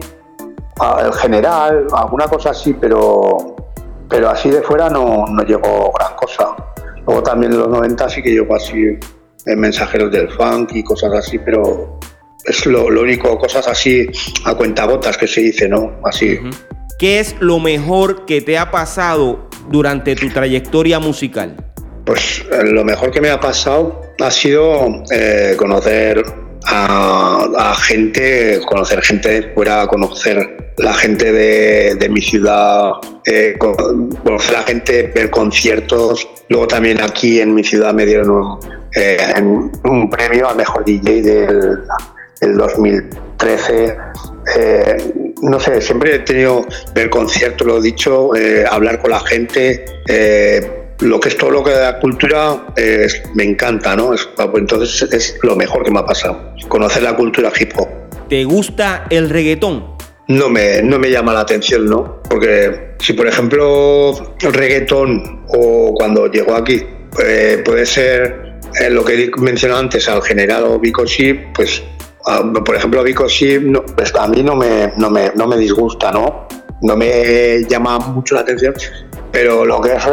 el 1.01 1.13
general, 1.13 1.87
alguna 1.93 2.27
cosa 2.27 2.51
así, 2.51 2.73
pero, 2.73 3.55
pero 4.09 4.29
así 4.29 4.49
de 4.49 4.61
fuera 4.61 4.89
no, 4.89 5.25
no 5.27 5.43
llegó 5.43 5.91
gran 5.91 6.15
cosa. 6.15 6.55
Luego 7.05 7.23
también 7.23 7.51
en 7.53 7.59
los 7.59 7.69
90 7.69 8.09
sí 8.09 8.21
que 8.21 8.31
llegó 8.31 8.55
así 8.55 8.97
eh, 9.45 9.55
mensajeros 9.55 10.11
del 10.11 10.29
funk 10.29 10.71
y 10.73 10.83
cosas 10.83 11.13
así, 11.13 11.39
pero 11.39 11.99
es 12.45 12.65
lo, 12.65 12.89
lo, 12.89 13.01
único, 13.01 13.37
cosas 13.37 13.67
así 13.67 14.07
a 14.45 14.55
cuentagotas 14.55 15.17
que 15.17 15.27
se 15.27 15.41
dice, 15.41 15.67
¿no? 15.67 15.99
Así. 16.03 16.39
¿Qué 16.97 17.19
es 17.19 17.35
lo 17.39 17.59
mejor 17.59 18.25
que 18.25 18.41
te 18.41 18.57
ha 18.57 18.71
pasado 18.71 19.49
durante 19.69 20.15
tu 20.15 20.29
trayectoria 20.29 20.99
musical? 20.99 21.55
Pues 22.05 22.43
eh, 22.51 22.63
lo 22.63 22.83
mejor 22.83 23.11
que 23.11 23.21
me 23.21 23.29
ha 23.29 23.39
pasado 23.39 24.01
ha 24.19 24.31
sido 24.31 25.03
eh, 25.11 25.53
conocer 25.57 26.23
a, 26.65 27.47
a, 27.57 27.75
gente, 27.75 28.59
conocer 28.67 29.01
gente 29.01 29.29
de 29.29 29.53
fuera, 29.53 29.87
conocer 29.87 30.73
la 30.77 30.93
gente 30.93 31.31
de, 31.31 31.95
de 31.95 32.09
mi 32.09 32.21
ciudad, 32.21 32.93
eh, 33.25 33.55
conocer 33.57 34.55
a 34.55 34.59
la 34.59 34.65
gente, 34.65 35.11
ver 35.13 35.29
conciertos. 35.29 36.27
Luego 36.49 36.67
también 36.67 37.01
aquí 37.01 37.39
en 37.39 37.53
mi 37.53 37.63
ciudad 37.63 37.93
me 37.93 38.05
dieron 38.05 38.29
un, 38.29 38.59
eh, 38.95 39.17
un 39.83 40.09
premio 40.09 40.49
al 40.49 40.55
mejor 40.55 40.83
DJ 40.85 41.21
del, 41.21 41.79
el 42.41 42.57
2013. 42.57 43.97
Eh, 44.57 44.97
no 45.41 45.59
sé, 45.59 45.81
siempre 45.81 46.15
he 46.15 46.19
tenido 46.19 46.65
ver 46.93 47.09
conciertos, 47.09 47.65
lo 47.65 47.77
he 47.77 47.81
dicho, 47.81 48.35
eh, 48.35 48.65
hablar 48.69 48.99
con 48.99 49.11
la 49.11 49.19
gente. 49.21 49.85
Eh, 50.07 50.75
lo 50.99 51.19
que 51.19 51.29
es 51.29 51.37
todo 51.37 51.51
lo 51.51 51.63
que 51.63 51.71
da 51.71 51.99
cultura 51.99 52.65
es, 52.75 53.21
me 53.33 53.43
encanta, 53.43 53.95
¿no? 53.95 54.13
Es, 54.13 54.27
entonces 54.55 55.13
es 55.13 55.37
lo 55.43 55.55
mejor 55.55 55.83
que 55.83 55.91
me 55.91 55.99
ha 55.99 56.05
pasado, 56.05 56.53
conocer 56.67 57.03
la 57.03 57.15
cultura 57.15 57.51
hip 57.57 57.71
hop. 57.77 57.87
¿Te 58.27 58.43
gusta 58.43 59.05
el 59.09 59.29
reggaetón? 59.29 59.97
No 60.27 60.49
me, 60.49 60.81
no 60.83 60.99
me 60.99 61.09
llama 61.09 61.33
la 61.33 61.39
atención, 61.39 61.85
¿no? 61.85 62.21
Porque 62.29 62.95
si, 62.99 63.13
por 63.13 63.27
ejemplo, 63.27 64.11
el 64.41 64.53
reggaetón 64.53 65.45
o 65.47 65.93
cuando 65.95 66.27
llegó 66.27 66.53
aquí 66.53 66.85
puede 67.63 67.85
ser 67.85 68.59
lo 68.91 69.03
que 69.03 69.23
he 69.23 69.41
mencionado 69.41 69.79
antes 69.79 70.07
al 70.07 70.21
general 70.21 70.65
o 70.65 70.79
Vico 70.79 71.05
pues 71.55 71.81
por 72.65 72.75
ejemplo, 72.75 73.03
Vico 73.03 73.27
sí, 73.29 73.57
no, 73.61 73.83
pues 73.83 74.13
a 74.15 74.27
mí 74.27 74.43
no 74.43 74.55
me, 74.55 74.91
no, 74.97 75.09
me, 75.09 75.31
no 75.35 75.47
me 75.47 75.57
disgusta, 75.57 76.11
¿no? 76.11 76.47
No 76.81 76.95
me 76.95 77.63
llama 77.67 77.99
mucho 77.99 78.35
la 78.35 78.41
atención, 78.41 78.73
pero 79.31 79.65
lo 79.65 79.81
que 79.81 79.93
es 79.93 80.05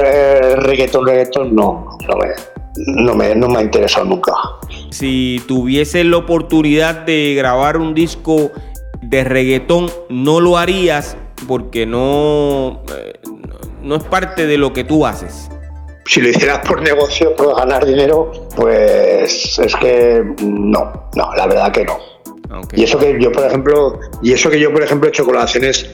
reggaetón, 0.63 1.07
reggaetón, 1.07 1.55
no, 1.55 1.87
no 2.09 2.17
me, 2.17 3.03
no 3.03 3.15
me, 3.15 3.35
no 3.35 3.49
me 3.49 3.59
ha 3.59 3.63
interesado 3.63 4.07
nunca. 4.07 4.33
Si 4.91 5.43
tuviese 5.47 6.03
la 6.05 6.17
oportunidad 6.17 7.07
de 7.07 7.35
grabar 7.37 7.77
un 7.77 7.95
disco 7.95 8.51
de 9.01 9.25
reggaetón, 9.25 9.91
no 10.09 10.41
lo 10.41 10.59
harías 10.59 11.17
porque 11.47 11.87
no, 11.87 12.83
eh, 12.97 13.13
no 13.83 13.97
es 13.97 14.05
parte 14.05 14.47
de 14.47 14.59
lo 14.59 14.73
que 14.73 14.85
tú 14.85 15.07
haces 15.07 15.51
si 16.07 16.21
lo 16.21 16.29
hicieras 16.29 16.61
por 16.67 16.83
negocio, 16.83 17.35
por 17.35 17.57
ganar 17.57 17.85
dinero, 17.85 18.31
pues 18.55 19.59
es 19.59 19.77
que 19.77 20.25
no, 20.43 21.09
no, 21.15 21.35
la 21.35 21.47
verdad 21.47 21.73
que 21.73 21.85
no. 21.85 21.99
Okay. 22.59 22.81
Y 22.81 22.85
eso 22.85 22.97
que 22.99 23.21
yo, 23.21 23.33
por 23.33 23.45
ejemplo, 23.45 23.99
y 24.23 24.33
eso 24.33 24.49
que 24.49 24.61
yo, 24.61 24.73
por 24.73 24.83
ejemplo, 24.83 25.09
he 25.09 25.11
hecho 25.11 25.25
colaboraciones 25.25 25.91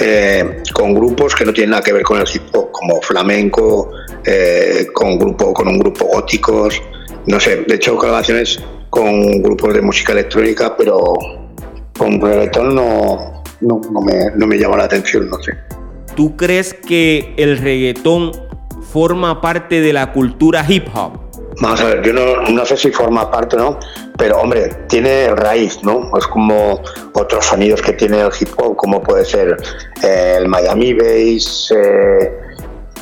eh, 0.00 0.62
con 0.72 0.94
grupos 0.94 1.34
que 1.34 1.44
no 1.44 1.52
tienen 1.52 1.70
nada 1.70 1.82
que 1.82 1.92
ver 1.92 2.04
con 2.04 2.20
el 2.20 2.26
hip 2.32 2.42
hop, 2.52 2.70
como 2.70 3.02
flamenco, 3.02 3.90
eh, 4.24 4.86
con 4.92 5.18
grupo, 5.18 5.52
con 5.52 5.66
un 5.66 5.78
grupo 5.80 6.06
góticos, 6.06 6.80
no 7.26 7.40
sé, 7.40 7.64
de 7.66 7.74
hecho 7.74 7.96
colaboraciones 7.96 8.62
con 8.88 9.42
grupos 9.42 9.74
de 9.74 9.82
música 9.82 10.12
electrónica, 10.12 10.76
pero 10.76 11.14
con 11.98 12.20
reggaetón 12.20 12.74
no, 12.74 13.42
no, 13.60 13.80
no, 13.90 14.00
me, 14.00 14.30
no 14.36 14.46
me 14.46 14.58
llama 14.58 14.76
la 14.76 14.84
atención, 14.84 15.28
no 15.28 15.42
sé. 15.42 15.52
¿Tú 16.14 16.36
crees 16.36 16.72
que 16.72 17.34
el 17.36 17.58
reggaetón 17.58 18.32
forma 18.96 19.42
parte 19.42 19.82
de 19.82 19.92
la 19.92 20.10
cultura 20.10 20.64
hip 20.66 20.86
hop? 20.94 21.20
Vamos 21.60 21.82
a 21.82 21.84
ver, 21.84 22.02
yo 22.02 22.14
no, 22.14 22.40
no 22.48 22.64
sé 22.64 22.78
si 22.78 22.90
forma 22.90 23.30
parte 23.30 23.54
no, 23.54 23.78
pero 24.16 24.38
hombre, 24.38 24.70
tiene 24.88 25.34
raíz, 25.34 25.82
¿no? 25.82 26.10
Es 26.16 26.26
como 26.26 26.80
otros 27.12 27.44
sonidos 27.44 27.82
que 27.82 27.92
tiene 27.92 28.22
el 28.22 28.30
hip 28.40 28.48
hop, 28.56 28.74
como 28.74 29.02
puede 29.02 29.26
ser 29.26 29.54
eh, 30.02 30.36
el 30.38 30.48
Miami 30.48 30.94
Bass, 30.94 31.74
eh, 31.76 32.38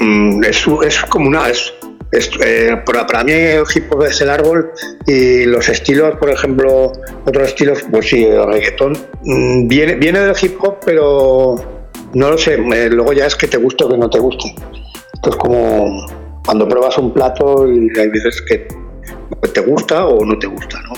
mm, 0.00 0.42
es, 0.42 0.66
es, 0.84 1.00
como 1.02 1.28
una... 1.28 1.48
Es, 1.48 1.72
eh, 2.44 2.76
para, 2.84 3.06
para, 3.06 3.22
mí 3.22 3.30
el 3.30 3.62
hip 3.72 3.92
hop 3.92 4.02
es 4.02 4.20
el 4.20 4.30
árbol 4.30 4.72
y 5.06 5.44
los 5.44 5.68
estilos, 5.68 6.16
por 6.16 6.28
ejemplo, 6.28 6.90
otros 7.24 7.50
estilos, 7.50 7.84
pues 7.88 8.08
sí, 8.08 8.24
el 8.24 8.44
reggaetón, 8.46 8.98
mm, 9.22 9.68
viene, 9.68 9.94
viene 9.94 10.18
del 10.18 10.34
hip 10.42 10.56
hop, 10.60 10.78
pero 10.84 11.54
no 12.14 12.30
lo 12.30 12.36
sé, 12.36 12.56
luego 12.58 13.12
ya 13.12 13.26
es 13.26 13.36
que 13.36 13.46
te 13.46 13.58
guste 13.58 13.84
o 13.84 13.88
que 13.88 13.96
no 13.96 14.10
te 14.10 14.18
guste. 14.18 14.56
Esto 15.14 15.30
es 15.30 15.36
como 15.36 16.06
cuando 16.44 16.68
pruebas 16.68 16.98
un 16.98 17.12
plato 17.12 17.66
y 17.72 17.88
hay 17.98 18.08
veces 18.08 18.42
que 18.42 18.66
te 19.52 19.60
gusta 19.60 20.06
o 20.06 20.24
no 20.24 20.38
te 20.38 20.46
gusta, 20.46 20.78
¿no? 20.82 20.94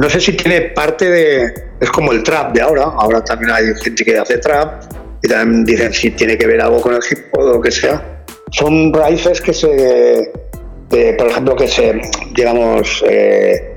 No 0.00 0.08
sé 0.08 0.20
si 0.20 0.32
tiene 0.34 0.60
parte 0.60 1.10
de... 1.10 1.52
Es 1.80 1.90
como 1.90 2.12
el 2.12 2.22
trap 2.22 2.54
de 2.54 2.62
ahora. 2.62 2.84
Ahora 2.84 3.22
también 3.24 3.50
hay 3.50 3.74
gente 3.82 4.04
que 4.04 4.16
hace 4.16 4.38
trap 4.38 4.84
y 5.22 5.28
también 5.28 5.64
dicen 5.64 5.92
si 5.92 6.10
tiene 6.12 6.38
que 6.38 6.46
ver 6.46 6.60
algo 6.60 6.80
con 6.80 6.94
el 6.94 7.00
hip 7.10 7.18
hop 7.32 7.40
o 7.40 7.52
lo 7.54 7.60
que 7.60 7.70
sea. 7.70 8.22
Son 8.52 8.92
raíces 8.92 9.40
que 9.40 9.52
se... 9.52 10.32
De, 10.88 11.14
por 11.14 11.26
ejemplo, 11.28 11.56
que 11.56 11.68
se... 11.68 12.00
Digamos... 12.34 13.04
Eh, 13.08 13.76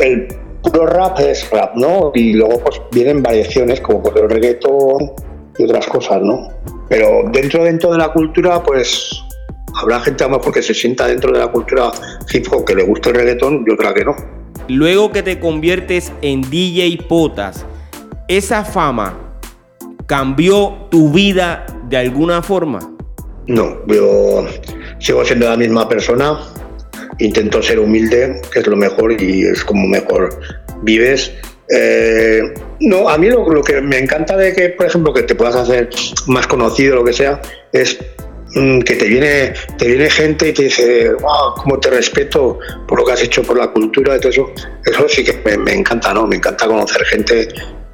el 0.00 0.28
puro 0.62 0.86
rap 0.86 1.20
es 1.20 1.48
rap, 1.50 1.76
¿no? 1.76 2.10
Y 2.14 2.34
luego 2.34 2.58
pues 2.60 2.80
vienen 2.90 3.22
variaciones 3.22 3.80
como 3.80 4.02
por 4.02 4.18
el 4.18 4.30
reggaetón 4.30 5.12
y 5.58 5.64
otras 5.64 5.86
cosas, 5.86 6.20
¿no? 6.22 6.48
Pero 6.88 7.24
dentro, 7.32 7.64
dentro 7.64 7.92
de 7.92 7.98
la 7.98 8.12
cultura, 8.12 8.62
pues 8.62 9.10
habrá 9.80 10.00
gente 10.00 10.24
a 10.24 10.28
lo 10.28 10.38
mejor 10.38 10.52
que 10.52 10.62
se 10.62 10.74
sienta 10.74 11.06
dentro 11.06 11.32
de 11.32 11.38
la 11.38 11.48
cultura 11.48 11.90
hip 12.32 12.46
hop 12.50 12.64
que 12.64 12.74
le 12.74 12.84
gusta 12.84 13.10
el 13.10 13.16
reggaetón 13.16 13.64
y 13.66 13.72
otra 13.72 13.92
que 13.94 14.04
no. 14.04 14.14
Luego 14.68 15.12
que 15.12 15.22
te 15.22 15.38
conviertes 15.38 16.12
en 16.22 16.40
DJ 16.48 16.98
Potas, 17.08 17.66
¿esa 18.28 18.64
fama 18.64 19.18
cambió 20.06 20.88
tu 20.90 21.10
vida 21.10 21.66
de 21.88 21.96
alguna 21.98 22.42
forma? 22.42 22.78
No, 23.46 23.84
yo 23.86 24.46
sigo 24.98 25.24
siendo 25.24 25.48
la 25.48 25.56
misma 25.56 25.86
persona, 25.86 26.38
intento 27.18 27.62
ser 27.62 27.78
humilde, 27.78 28.40
que 28.50 28.60
es 28.60 28.66
lo 28.66 28.76
mejor 28.76 29.20
y 29.20 29.44
es 29.44 29.64
como 29.64 29.86
mejor 29.86 30.40
vives. 30.82 31.32
Eh, 31.68 32.42
no, 32.80 33.08
a 33.08 33.16
mí 33.16 33.28
lo, 33.28 33.62
que 33.62 33.80
me 33.80 33.98
encanta 33.98 34.36
de 34.36 34.52
que, 34.52 34.70
por 34.70 34.86
ejemplo, 34.86 35.12
que 35.12 35.22
te 35.22 35.34
puedas 35.34 35.56
hacer 35.56 35.88
más 36.26 36.46
conocido, 36.46 36.96
lo 36.96 37.04
que 37.04 37.12
sea, 37.12 37.40
es 37.72 37.98
mm, 38.54 38.80
que 38.80 38.96
te 38.96 39.06
viene, 39.06 39.54
te 39.78 39.86
viene 39.86 40.10
gente 40.10 40.48
y 40.48 40.52
te 40.52 40.64
dice, 40.64 41.12
wow, 41.14 41.54
cómo 41.56 41.78
te 41.80 41.90
respeto 41.90 42.58
por 42.86 42.98
lo 42.98 43.04
que 43.04 43.12
has 43.12 43.22
hecho 43.22 43.42
por 43.42 43.56
la 43.56 43.68
cultura 43.68 44.16
y 44.16 44.20
todo 44.20 44.30
eso. 44.30 44.52
Eso 44.84 45.08
sí 45.08 45.24
que 45.24 45.32
me, 45.56 45.72
encanta, 45.72 46.12
¿no? 46.12 46.26
Me 46.26 46.36
encanta 46.36 46.66
conocer 46.66 47.04
gente 47.06 47.48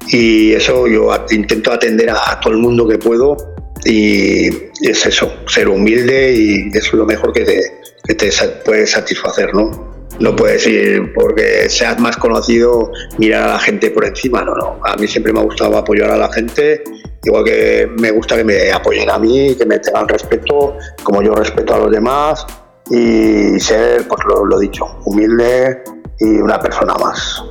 y 0.07 0.53
eso 0.53 0.87
yo 0.87 1.09
intento 1.29 1.71
atender 1.71 2.09
a, 2.09 2.39
todo 2.41 2.53
el 2.53 2.59
mundo 2.59 2.87
que 2.87 2.97
puedo 2.97 3.37
y, 3.85 4.47
es 4.81 5.05
eso, 5.05 5.31
ser 5.47 5.69
humilde 5.69 6.33
y 6.33 6.69
eso 6.69 6.87
es 6.87 6.93
lo 6.93 7.05
mejor 7.05 7.31
que 7.31 7.45
te, 7.45 7.61
que 8.05 8.15
te 8.15 8.29
puede 8.65 8.85
satisfacer, 8.85 9.53
¿no? 9.53 9.90
No 10.21 10.35
puedes 10.35 10.65
ir 10.67 11.13
porque 11.13 11.67
seas 11.67 11.99
más 11.99 12.15
conocido, 12.15 12.91
mirar 13.17 13.43
a 13.43 13.53
la 13.53 13.59
gente 13.59 13.89
por 13.89 14.05
encima, 14.05 14.43
no, 14.43 14.55
no. 14.55 14.79
A 14.85 14.95
mí 14.95 15.07
siempre 15.07 15.33
me 15.33 15.39
ha 15.39 15.43
gustado 15.43 15.77
apoyar 15.77 16.11
a 16.11 16.17
la 16.17 16.31
gente, 16.31 16.83
igual 17.23 17.43
que 17.43 17.89
me 17.99 18.11
gusta 18.11 18.37
que 18.37 18.43
me 18.43 18.71
apoyen 18.71 19.09
a 19.09 19.17
mí, 19.17 19.55
que 19.55 19.65
me 19.65 19.79
tengan 19.79 20.07
respeto, 20.07 20.77
como 21.03 21.21
yo 21.21 21.33
respeto 21.33 21.73
a 21.73 21.79
los 21.79 21.91
demás, 21.91 22.45
y 22.89 23.59
ser, 23.59 24.07
pues 24.07 24.21
lo, 24.27 24.45
lo 24.45 24.59
dicho, 24.59 24.85
humilde 25.05 25.83
y 26.19 26.25
una 26.37 26.59
persona 26.59 26.93
más. 26.95 27.43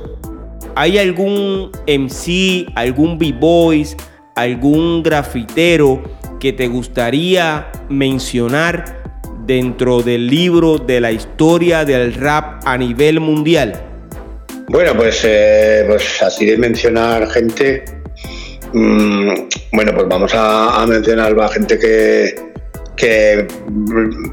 ¿Hay 0.75 0.97
algún 0.97 1.71
MC, 1.85 2.71
algún 2.75 3.17
B-Boys, 3.17 3.97
algún 4.35 5.03
grafitero 5.03 6.01
que 6.39 6.53
te 6.53 6.67
gustaría 6.67 7.69
mencionar 7.89 9.00
dentro 9.45 10.01
del 10.01 10.27
libro 10.27 10.77
de 10.77 11.01
la 11.01 11.11
historia 11.11 11.85
del 11.85 12.13
rap 12.13 12.61
a 12.65 12.77
nivel 12.77 13.19
mundial? 13.19 13.73
Bueno, 14.67 14.95
pues, 14.95 15.21
eh, 15.25 15.83
pues 15.87 16.21
así 16.21 16.45
de 16.45 16.57
mencionar 16.57 17.29
gente, 17.29 17.83
mm, 18.73 19.33
bueno, 19.73 19.93
pues 19.93 20.07
vamos 20.07 20.31
a, 20.33 20.85
mencionar 20.87 21.35
gente 21.51 21.77
que, 21.77 22.35
que 22.95 23.47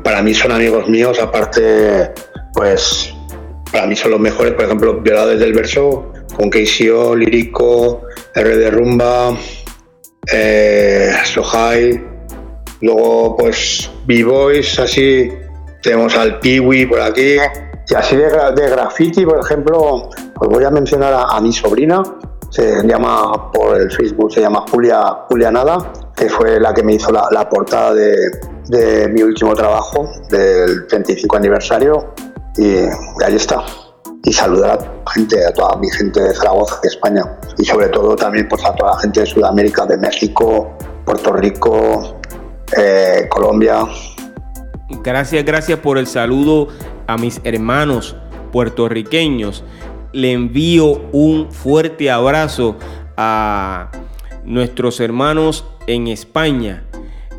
para 0.05 0.23
mí 0.23 0.35
son 0.35 0.53
amigos 0.53 0.88
míos, 0.88 1.18
aparte, 1.21 2.11
pues 2.55 3.12
para 3.73 3.87
mí 3.87 3.97
son 3.97 4.12
los 4.12 4.21
mejores, 4.21 4.53
por 4.55 4.64
ejemplo, 4.64 5.01
Violadores 5.01 5.40
del 5.40 5.53
Verso, 5.53 6.12
con 6.37 6.51
KCO, 6.51 7.16
Lírico, 7.16 8.03
R 8.35 8.57
de 8.57 8.71
Rumba, 8.71 9.37
eh, 10.33 11.12
Sohai, 11.25 12.01
luego 12.80 13.36
pues 13.36 13.90
B-Boys, 14.06 14.78
así 14.78 15.30
tenemos 15.82 16.16
al 16.16 16.38
Piwi 16.40 16.86
por 16.86 17.00
aquí. 17.00 17.36
Y 17.90 17.94
así 17.94 18.16
de, 18.16 18.28
graffiti, 18.28 19.24
por 19.24 19.40
ejemplo, 19.40 20.10
pues 20.34 20.50
voy 20.50 20.64
a 20.64 20.70
mencionar 20.70 21.26
a, 21.26 21.40
mi 21.40 21.52
sobrina, 21.52 22.02
se 22.50 22.86
llama 22.86 23.50
por 23.50 23.80
el 23.80 23.90
Facebook, 23.90 24.30
se 24.30 24.42
llama 24.42 24.64
Julia, 24.70 25.00
Julia 25.30 25.50
Nada, 25.50 25.90
que 26.14 26.28
fue 26.28 26.60
la 26.60 26.74
que 26.74 26.82
me 26.82 26.94
hizo 26.94 27.10
la, 27.10 27.48
portada 27.48 27.94
de, 27.94 29.08
mi 29.08 29.22
último 29.22 29.54
trabajo, 29.54 30.06
del 30.28 30.86
35 30.86 31.36
aniversario, 31.36 32.12
y, 32.58 32.76
ahí 33.24 33.36
está. 33.36 33.64
Y 34.22 34.34
saludar 34.34 34.78
a 35.06 35.10
gente, 35.10 35.42
a 35.46 35.52
toda 35.54 35.76
mi 35.76 35.88
gente 35.88 36.20
de 36.20 36.34
Zaragoza, 36.34 36.78
de 36.82 36.88
España, 36.88 37.24
y 37.56 37.64
sobre 37.64 37.88
todo 37.88 38.14
también 38.16 38.46
pues, 38.48 38.62
a 38.66 38.74
toda 38.74 38.96
la 38.96 39.00
gente 39.00 39.20
de 39.20 39.26
Sudamérica, 39.26 39.86
de 39.86 39.96
México, 39.96 40.76
Puerto 41.06 41.32
Rico, 41.32 42.17
eh, 42.76 43.26
Colombia. 43.31 43.87
Gracias, 45.02 45.44
gracias 45.44 45.78
por 45.78 45.98
el 45.98 46.07
saludo 46.07 46.68
a 47.07 47.16
mis 47.16 47.40
hermanos 47.44 48.16
puertorriqueños. 48.52 49.64
Le 50.12 50.33
envío 50.33 51.02
un 51.12 51.52
fuerte 51.52 52.11
abrazo 52.11 52.76
a 53.16 53.90
nuestros 54.44 55.00
hermanos 55.00 55.64
en 55.87 56.09
España. 56.09 56.85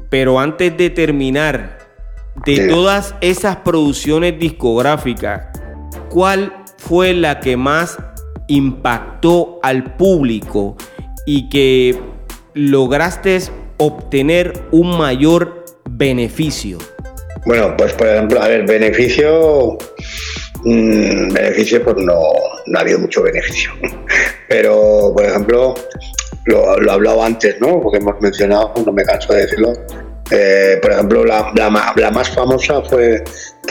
Pero 0.09 0.39
antes 0.39 0.75
de 0.77 0.89
terminar, 0.89 1.79
de 2.45 2.67
todas 2.67 3.15
esas 3.21 3.57
producciones 3.57 4.39
discográficas, 4.39 5.47
¿cuál 6.09 6.63
fue 6.77 7.13
la 7.13 7.39
que 7.39 7.57
más 7.57 7.97
impactó 8.47 9.59
al 9.61 9.95
público 9.95 10.75
y 11.25 11.49
que 11.49 11.99
lograste 12.53 13.39
obtener 13.79 14.53
un 14.71 14.97
mayor 14.97 15.65
beneficio? 15.89 16.77
Bueno, 17.45 17.75
pues 17.77 17.93
por 17.93 18.07
ejemplo, 18.07 18.41
a 18.41 18.47
ver, 18.47 18.65
beneficio, 18.67 19.77
mm, 20.63 21.33
beneficio, 21.33 21.83
pues 21.83 21.95
no, 21.97 22.21
no, 22.67 22.77
ha 22.77 22.81
habido 22.81 22.99
mucho 22.99 23.23
beneficio. 23.23 23.71
Pero, 24.49 25.13
por 25.15 25.25
ejemplo, 25.25 25.73
lo, 26.45 26.79
lo 26.79 26.91
he 26.91 26.93
hablado 26.93 27.23
antes, 27.23 27.59
¿no? 27.59 27.81
Porque 27.81 27.97
hemos 27.97 28.19
mencionado, 28.21 28.73
no 28.85 28.91
me 28.91 29.03
canso 29.03 29.33
de 29.33 29.41
decirlo. 29.41 29.73
Eh, 30.31 30.77
por 30.81 30.91
ejemplo, 30.91 31.25
la, 31.25 31.51
la, 31.55 32.11
más 32.11 32.29
famosa 32.29 32.81
fue, 32.83 33.23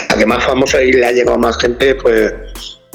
la 0.08 0.16
que 0.16 0.26
más 0.26 0.44
famosa 0.44 0.82
y 0.82 0.92
le 0.92 1.06
ha 1.06 1.12
llegado 1.12 1.34
a 1.34 1.38
más 1.38 1.56
gente 1.58 1.94
fue 1.96 2.34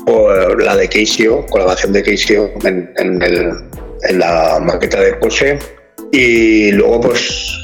por 0.06 0.62
la 0.62 0.76
de 0.76 0.89
Keisio, 0.89 1.45
colaboración 1.45 1.93
de 1.93 2.04
Keisio 2.04 2.52
en, 2.65 2.91
en, 2.97 3.21
en 3.21 4.19
la 4.19 4.60
maqueta 4.62 4.99
de 4.99 5.13
Porsche 5.13 5.60
y 6.13 6.71
luego, 6.73 7.02
pues, 7.02 7.60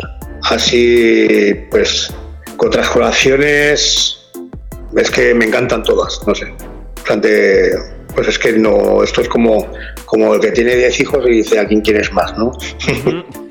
así, 0.50 1.54
pues, 1.70 2.12
con 2.58 2.70
otras 2.70 2.90
colaboraciones, 2.90 4.28
es 4.98 5.12
que 5.12 5.36
me 5.36 5.46
encantan 5.46 5.84
todas, 5.84 6.20
no 6.26 6.34
sé. 6.34 6.52
pues 8.16 8.28
es 8.28 8.40
que 8.40 8.54
no, 8.54 9.04
esto 9.04 9.22
es 9.22 9.30
como, 9.30 9.68
como 10.06 10.34
el 10.34 10.42
que 10.42 10.52
tiene 10.52 10.76
10 10.76 11.00
hijos 11.00 11.24
y 11.28 11.30
dice 11.30 11.60
a 11.60 11.68
quién 11.68 11.82
quieres 11.82 12.12
más, 12.12 12.36
¿no? 12.40 12.52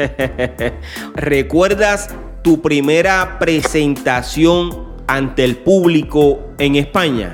¿Recuerdas 1.14 2.08
tu 2.42 2.60
primera 2.60 3.38
presentación 3.38 4.96
ante 5.06 5.44
el 5.44 5.58
público 5.58 6.40
en 6.58 6.74
España? 6.74 7.30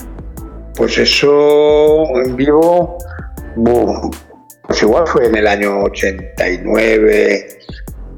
Pues 0.76 0.98
eso 0.98 2.04
en 2.26 2.36
vivo, 2.36 2.98
pues 4.66 4.82
igual 4.82 5.06
fue 5.06 5.26
en 5.26 5.36
el 5.36 5.46
año 5.46 5.82
89, 5.84 7.58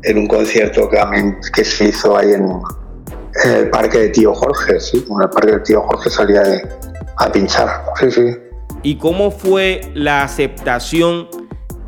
en 0.05 0.19
un 0.19 0.27
concierto 0.27 0.89
que, 0.89 0.99
que 1.53 1.65
se 1.65 1.87
hizo 1.87 2.17
ahí 2.17 2.33
en, 2.33 2.49
el 3.45 3.69
parque 3.71 3.99
de 3.99 4.09
Tío 4.11 4.33
Jorge, 4.33 4.81
sí, 4.81 5.05
en 5.11 5.23
el 5.23 5.29
parque 5.29 5.53
de 5.53 5.61
Tío 5.61 5.83
Jorge 5.83 6.09
salía 6.09 6.43
a 7.19 7.33
pinchar, 7.33 7.69
sí, 8.01 8.11
sí. 8.11 8.37
¿Y 8.83 8.97
cómo 8.97 9.31
fue 9.31 9.81
la 9.95 10.23
aceptación 10.23 11.29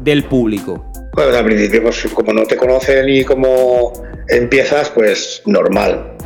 del 0.01 0.25
público? 0.25 0.85
Pues 1.13 1.35
al 1.35 1.45
principio, 1.45 1.83
pues, 1.83 2.07
como 2.13 2.33
no 2.33 2.43
te 2.45 2.57
conocen 2.57 3.09
y 3.09 3.25
cómo 3.25 3.93
empiezas, 4.29 4.91
pues 4.91 5.43
normal. 5.47 6.17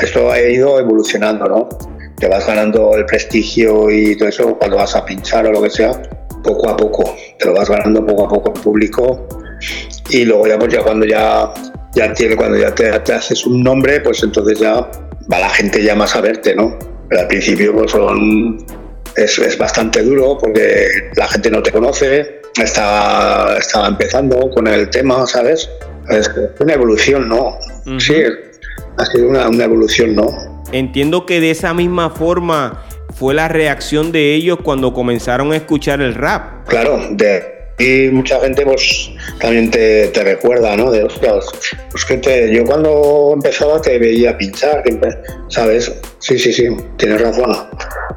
Esto 0.00 0.30
ha 0.30 0.40
ido 0.40 0.78
evolucionando, 0.78 1.46
¿no? 1.46 1.68
Te 2.16 2.28
vas 2.28 2.46
ganando 2.46 2.94
el 2.94 3.06
prestigio 3.06 3.90
y 3.90 4.16
todo 4.16 4.28
eso 4.28 4.58
cuando 4.58 4.76
vas 4.76 4.94
a 4.94 5.04
pinchar 5.04 5.46
o 5.46 5.52
lo 5.52 5.62
que 5.62 5.70
sea 5.70 5.90
poco 6.46 6.68
a 6.70 6.76
poco, 6.76 7.14
te 7.38 7.46
lo 7.46 7.54
vas 7.54 7.68
ganando 7.68 8.06
poco 8.06 8.24
a 8.24 8.28
poco 8.28 8.52
el 8.54 8.60
público 8.62 9.28
y 10.10 10.24
luego 10.24 10.46
ya 10.46 10.58
pues 10.58 10.72
ya 10.72 10.82
cuando 10.82 11.06
ya 11.06 11.52
ya 11.94 12.12
tiene 12.12 12.36
cuando 12.36 12.58
ya 12.58 12.74
te, 12.74 12.90
haces 13.12 13.46
un 13.46 13.62
nombre 13.62 14.00
pues 14.00 14.22
entonces 14.22 14.58
ya 14.58 14.74
va 15.32 15.38
la 15.38 15.48
gente 15.48 15.82
ya 15.82 15.94
más 15.94 16.14
a 16.14 16.20
verte 16.20 16.54
no 16.54 16.78
pero 17.08 17.22
al 17.22 17.28
principio 17.28 17.72
pues 17.72 17.90
son 17.90 18.58
es, 19.16 19.38
es 19.38 19.58
bastante 19.58 20.02
duro 20.02 20.36
porque 20.38 20.88
la 21.16 21.26
gente 21.28 21.50
no 21.50 21.62
te 21.62 21.72
conoce 21.72 22.40
estaba 22.60 23.56
estaba 23.58 23.88
empezando 23.88 24.50
con 24.50 24.66
el 24.66 24.90
tema 24.90 25.26
sabes 25.26 25.68
es 26.10 26.30
una 26.60 26.74
evolución 26.74 27.28
no 27.28 27.56
sí 27.98 28.22
ha 28.98 29.06
sido 29.06 29.28
una, 29.28 29.48
una 29.48 29.64
evolución 29.64 30.14
no 30.14 30.28
entiendo 30.72 31.26
que 31.26 31.40
de 31.40 31.50
esa 31.50 31.72
misma 31.74 32.10
forma 32.10 32.85
fue 33.16 33.34
la 33.34 33.48
reacción 33.48 34.12
de 34.12 34.34
ellos 34.34 34.58
cuando 34.62 34.92
comenzaron 34.92 35.52
a 35.52 35.56
escuchar 35.56 36.00
el 36.00 36.14
rap. 36.14 36.68
Claro, 36.68 37.00
de 37.10 37.56
y 37.78 38.08
mucha 38.10 38.40
gente 38.40 38.64
pues 38.64 39.10
también 39.38 39.70
te, 39.70 40.10
recuerda, 40.14 40.76
¿no? 40.76 40.90
De 40.90 41.02
hostias, 41.02 41.44
pues 41.90 42.04
que 42.06 42.16
te, 42.16 42.54
yo 42.54 42.64
cuando 42.64 43.32
empezaba 43.34 43.80
te 43.82 43.98
veía 43.98 44.36
pinchar, 44.38 44.82
¿sabes? 45.48 45.92
Sí, 46.18 46.38
sí, 46.38 46.52
sí, 46.52 46.68
tienes 46.96 47.20
razón. 47.20 47.54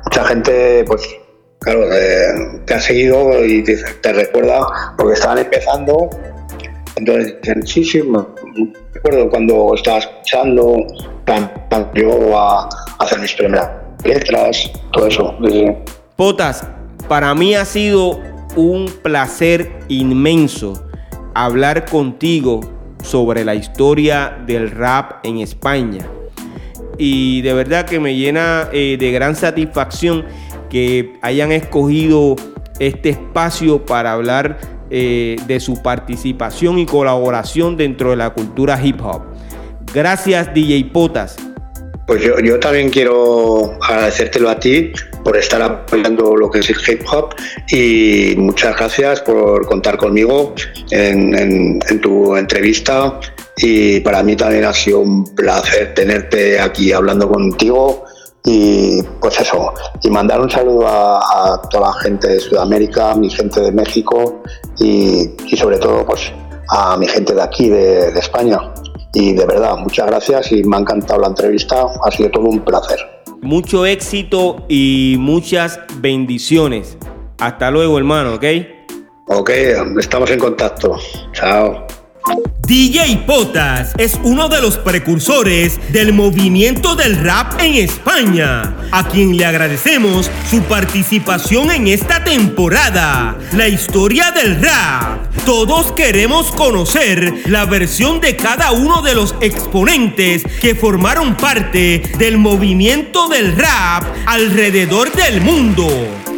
Mucha 0.05 0.25
gente 0.25 0.83
pues 0.85 1.01
claro, 1.59 1.89
te, 2.65 2.73
ha 2.73 2.79
seguido 2.79 3.45
y 3.45 3.63
te, 3.63 4.13
recuerda 4.13 4.65
porque 4.97 5.13
estaban 5.13 5.39
empezando 5.39 6.09
Entonces 6.95 7.35
dicen, 7.41 7.67
sí, 7.67 7.83
sí, 7.83 8.01
me 8.01 8.23
recuerdo 8.93 9.29
cuando 9.29 9.75
estaba 9.75 9.99
escuchando, 9.99 10.87
yo 11.95 12.37
a, 12.37 12.69
hacer 12.99 13.19
mis 13.19 13.33
primeras 13.33 13.78
todo 14.91 15.07
eso. 15.07 15.35
Potas, 16.15 16.65
para 17.07 17.33
mí 17.35 17.55
ha 17.55 17.65
sido 17.65 18.19
un 18.55 18.91
placer 19.03 19.71
inmenso 19.87 20.83
hablar 21.33 21.85
contigo 21.85 22.61
sobre 23.03 23.45
la 23.45 23.55
historia 23.55 24.37
del 24.45 24.71
rap 24.71 25.25
en 25.25 25.39
España. 25.39 26.07
Y 26.97 27.41
de 27.41 27.53
verdad 27.53 27.85
que 27.85 27.99
me 27.99 28.15
llena 28.15 28.67
eh, 28.73 28.97
de 28.99 29.11
gran 29.11 29.35
satisfacción 29.35 30.25
que 30.69 31.13
hayan 31.21 31.51
escogido 31.51 32.35
este 32.79 33.09
espacio 33.09 33.85
para 33.85 34.13
hablar 34.13 34.59
eh, 34.89 35.37
de 35.47 35.59
su 35.59 35.81
participación 35.81 36.77
y 36.79 36.85
colaboración 36.85 37.77
dentro 37.77 38.09
de 38.11 38.17
la 38.17 38.31
cultura 38.31 38.79
hip 38.83 38.99
hop. 39.01 39.21
Gracias 39.93 40.53
DJ 40.53 40.85
Potas. 40.85 41.37
Pues 42.09 42.23
yo, 42.23 42.39
yo 42.39 42.59
también 42.59 42.89
quiero 42.89 43.77
agradecértelo 43.83 44.49
a 44.49 44.59
ti 44.59 44.91
por 45.23 45.37
estar 45.37 45.61
apoyando 45.61 46.35
lo 46.35 46.49
que 46.49 46.57
es 46.57 46.69
el 46.71 46.77
hip 46.87 47.03
hop 47.11 47.35
y 47.69 48.33
muchas 48.35 48.75
gracias 48.75 49.21
por 49.21 49.67
contar 49.67 49.95
conmigo 49.95 50.55
en, 50.89 51.77
tu 52.01 52.35
entrevista 52.35 53.19
y 53.57 53.99
para 53.99 54.23
mí 54.23 54.35
también 54.35 54.65
ha 54.65 54.73
sido 54.73 55.01
un 55.01 55.23
placer 55.35 55.93
tenerte 55.93 56.59
aquí 56.59 56.91
hablando 56.91 57.29
contigo 57.29 58.05
y 58.43 59.03
pues 59.21 59.39
eso, 59.39 59.71
y 60.01 60.09
mandar 60.09 60.41
un 60.41 60.49
saludo 60.49 60.87
a, 60.87 61.61
toda 61.69 61.89
la 61.89 61.93
gente 62.01 62.27
de 62.27 62.39
Sudamérica, 62.39 63.13
mi 63.13 63.29
gente 63.29 63.61
de 63.61 63.71
México 63.71 64.41
y, 64.79 65.29
sobre 65.55 65.77
todo 65.77 66.07
pues 66.07 66.33
a 66.69 66.97
mi 66.97 67.07
gente 67.07 67.35
de 67.35 67.41
aquí, 67.43 67.69
de 67.69 68.09
España. 68.17 68.59
Y 69.13 69.33
de 69.33 69.45
verdad, 69.45 69.77
muchas 69.77 70.07
gracias 70.07 70.51
y 70.51 70.63
me 70.63 70.77
ha 70.77 70.79
encantado 70.79 71.21
la 71.21 71.27
entrevista, 71.27 71.85
ha 72.03 72.11
sido 72.11 72.29
todo 72.29 72.45
un 72.45 72.59
placer. 72.59 72.99
Mucho 73.41 73.85
éxito 73.85 74.65
y 74.67 75.15
muchas 75.17 75.79
bendiciones. 75.97 76.97
Hasta 77.39 77.71
luego, 77.71 77.97
hermano, 77.97 78.35
¿ok? 78.35 78.43
Ok, 79.27 79.49
estamos 79.99 80.29
en 80.31 80.39
contacto. 80.39 80.97
Chao. 81.33 81.85
DJ 82.69 83.23
Potas 83.25 83.93
es 83.97 84.19
uno 84.23 84.47
de 84.47 84.61
los 84.61 84.77
precursores 84.77 85.79
del 85.91 86.13
movimiento 86.13 86.95
del 86.95 87.17
rap 87.17 87.59
en 87.59 87.73
España, 87.73 88.75
a 88.91 89.07
quien 89.07 89.35
le 89.35 89.43
agradecemos 89.43 90.29
su 90.47 90.61
participación 90.61 91.71
en 91.71 91.87
esta 91.87 92.23
temporada. 92.23 93.35
La 93.53 93.67
historia 93.67 94.31
del 94.31 94.61
rap. 94.61 95.17
Todos 95.47 95.93
queremos 95.93 96.51
conocer 96.51 97.41
la 97.45 97.65
versión 97.65 98.21
de 98.21 98.35
cada 98.35 98.71
uno 98.71 99.01
de 99.01 99.15
los 99.15 99.33
exponentes 99.41 100.43
que 100.61 100.75
formaron 100.75 101.35
parte 101.35 102.03
del 102.19 102.37
movimiento 102.37 103.27
del 103.29 103.55
rap 103.55 104.03
alrededor 104.27 105.11
del 105.11 105.41
mundo. 105.41 105.87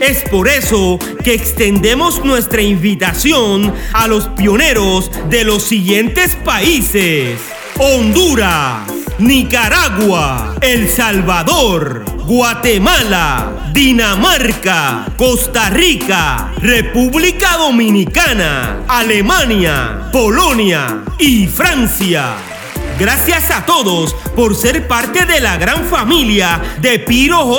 Es 0.01 0.23
por 0.31 0.47
eso 0.47 0.97
que 1.23 1.35
extendemos 1.35 2.25
nuestra 2.25 2.63
invitación 2.63 3.71
a 3.93 4.07
los 4.07 4.27
pioneros 4.29 5.11
de 5.29 5.43
los 5.43 5.61
siguientes 5.61 6.35
países. 6.43 7.39
Honduras, 7.77 8.91
Nicaragua, 9.19 10.55
El 10.61 10.89
Salvador, 10.89 12.03
Guatemala, 12.25 13.69
Dinamarca, 13.73 15.05
Costa 15.17 15.69
Rica, 15.69 16.51
República 16.57 17.57
Dominicana, 17.57 18.83
Alemania, 18.87 20.09
Polonia 20.11 21.03
y 21.19 21.45
Francia. 21.45 22.50
Gracias 23.01 23.49
a 23.49 23.65
todos 23.65 24.13
por 24.35 24.55
ser 24.55 24.87
parte 24.87 25.25
de 25.25 25.39
la 25.39 25.57
gran 25.57 25.85
familia 25.85 26.61
de 26.81 26.99
PiroJM.com. 26.99 27.51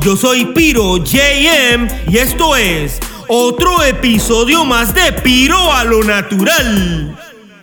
Yo 0.00 0.16
soy 0.16 0.46
Piro 0.46 0.96
JM 0.96 1.86
y 2.08 2.16
esto 2.16 2.56
es 2.56 2.98
otro 3.28 3.84
episodio 3.84 4.64
más 4.64 4.94
de 4.94 5.12
Piro 5.12 5.70
a 5.70 5.84
lo 5.84 6.02
natural. 6.02 7.14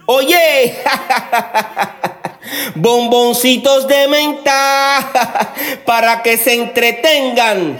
Oye, 0.05 0.77
bomboncitos 2.75 3.87
de 3.87 4.07
menta 4.09 5.11
para 5.87 6.21
que 6.21 6.37
se 6.37 6.53
entretengan. 6.53 7.79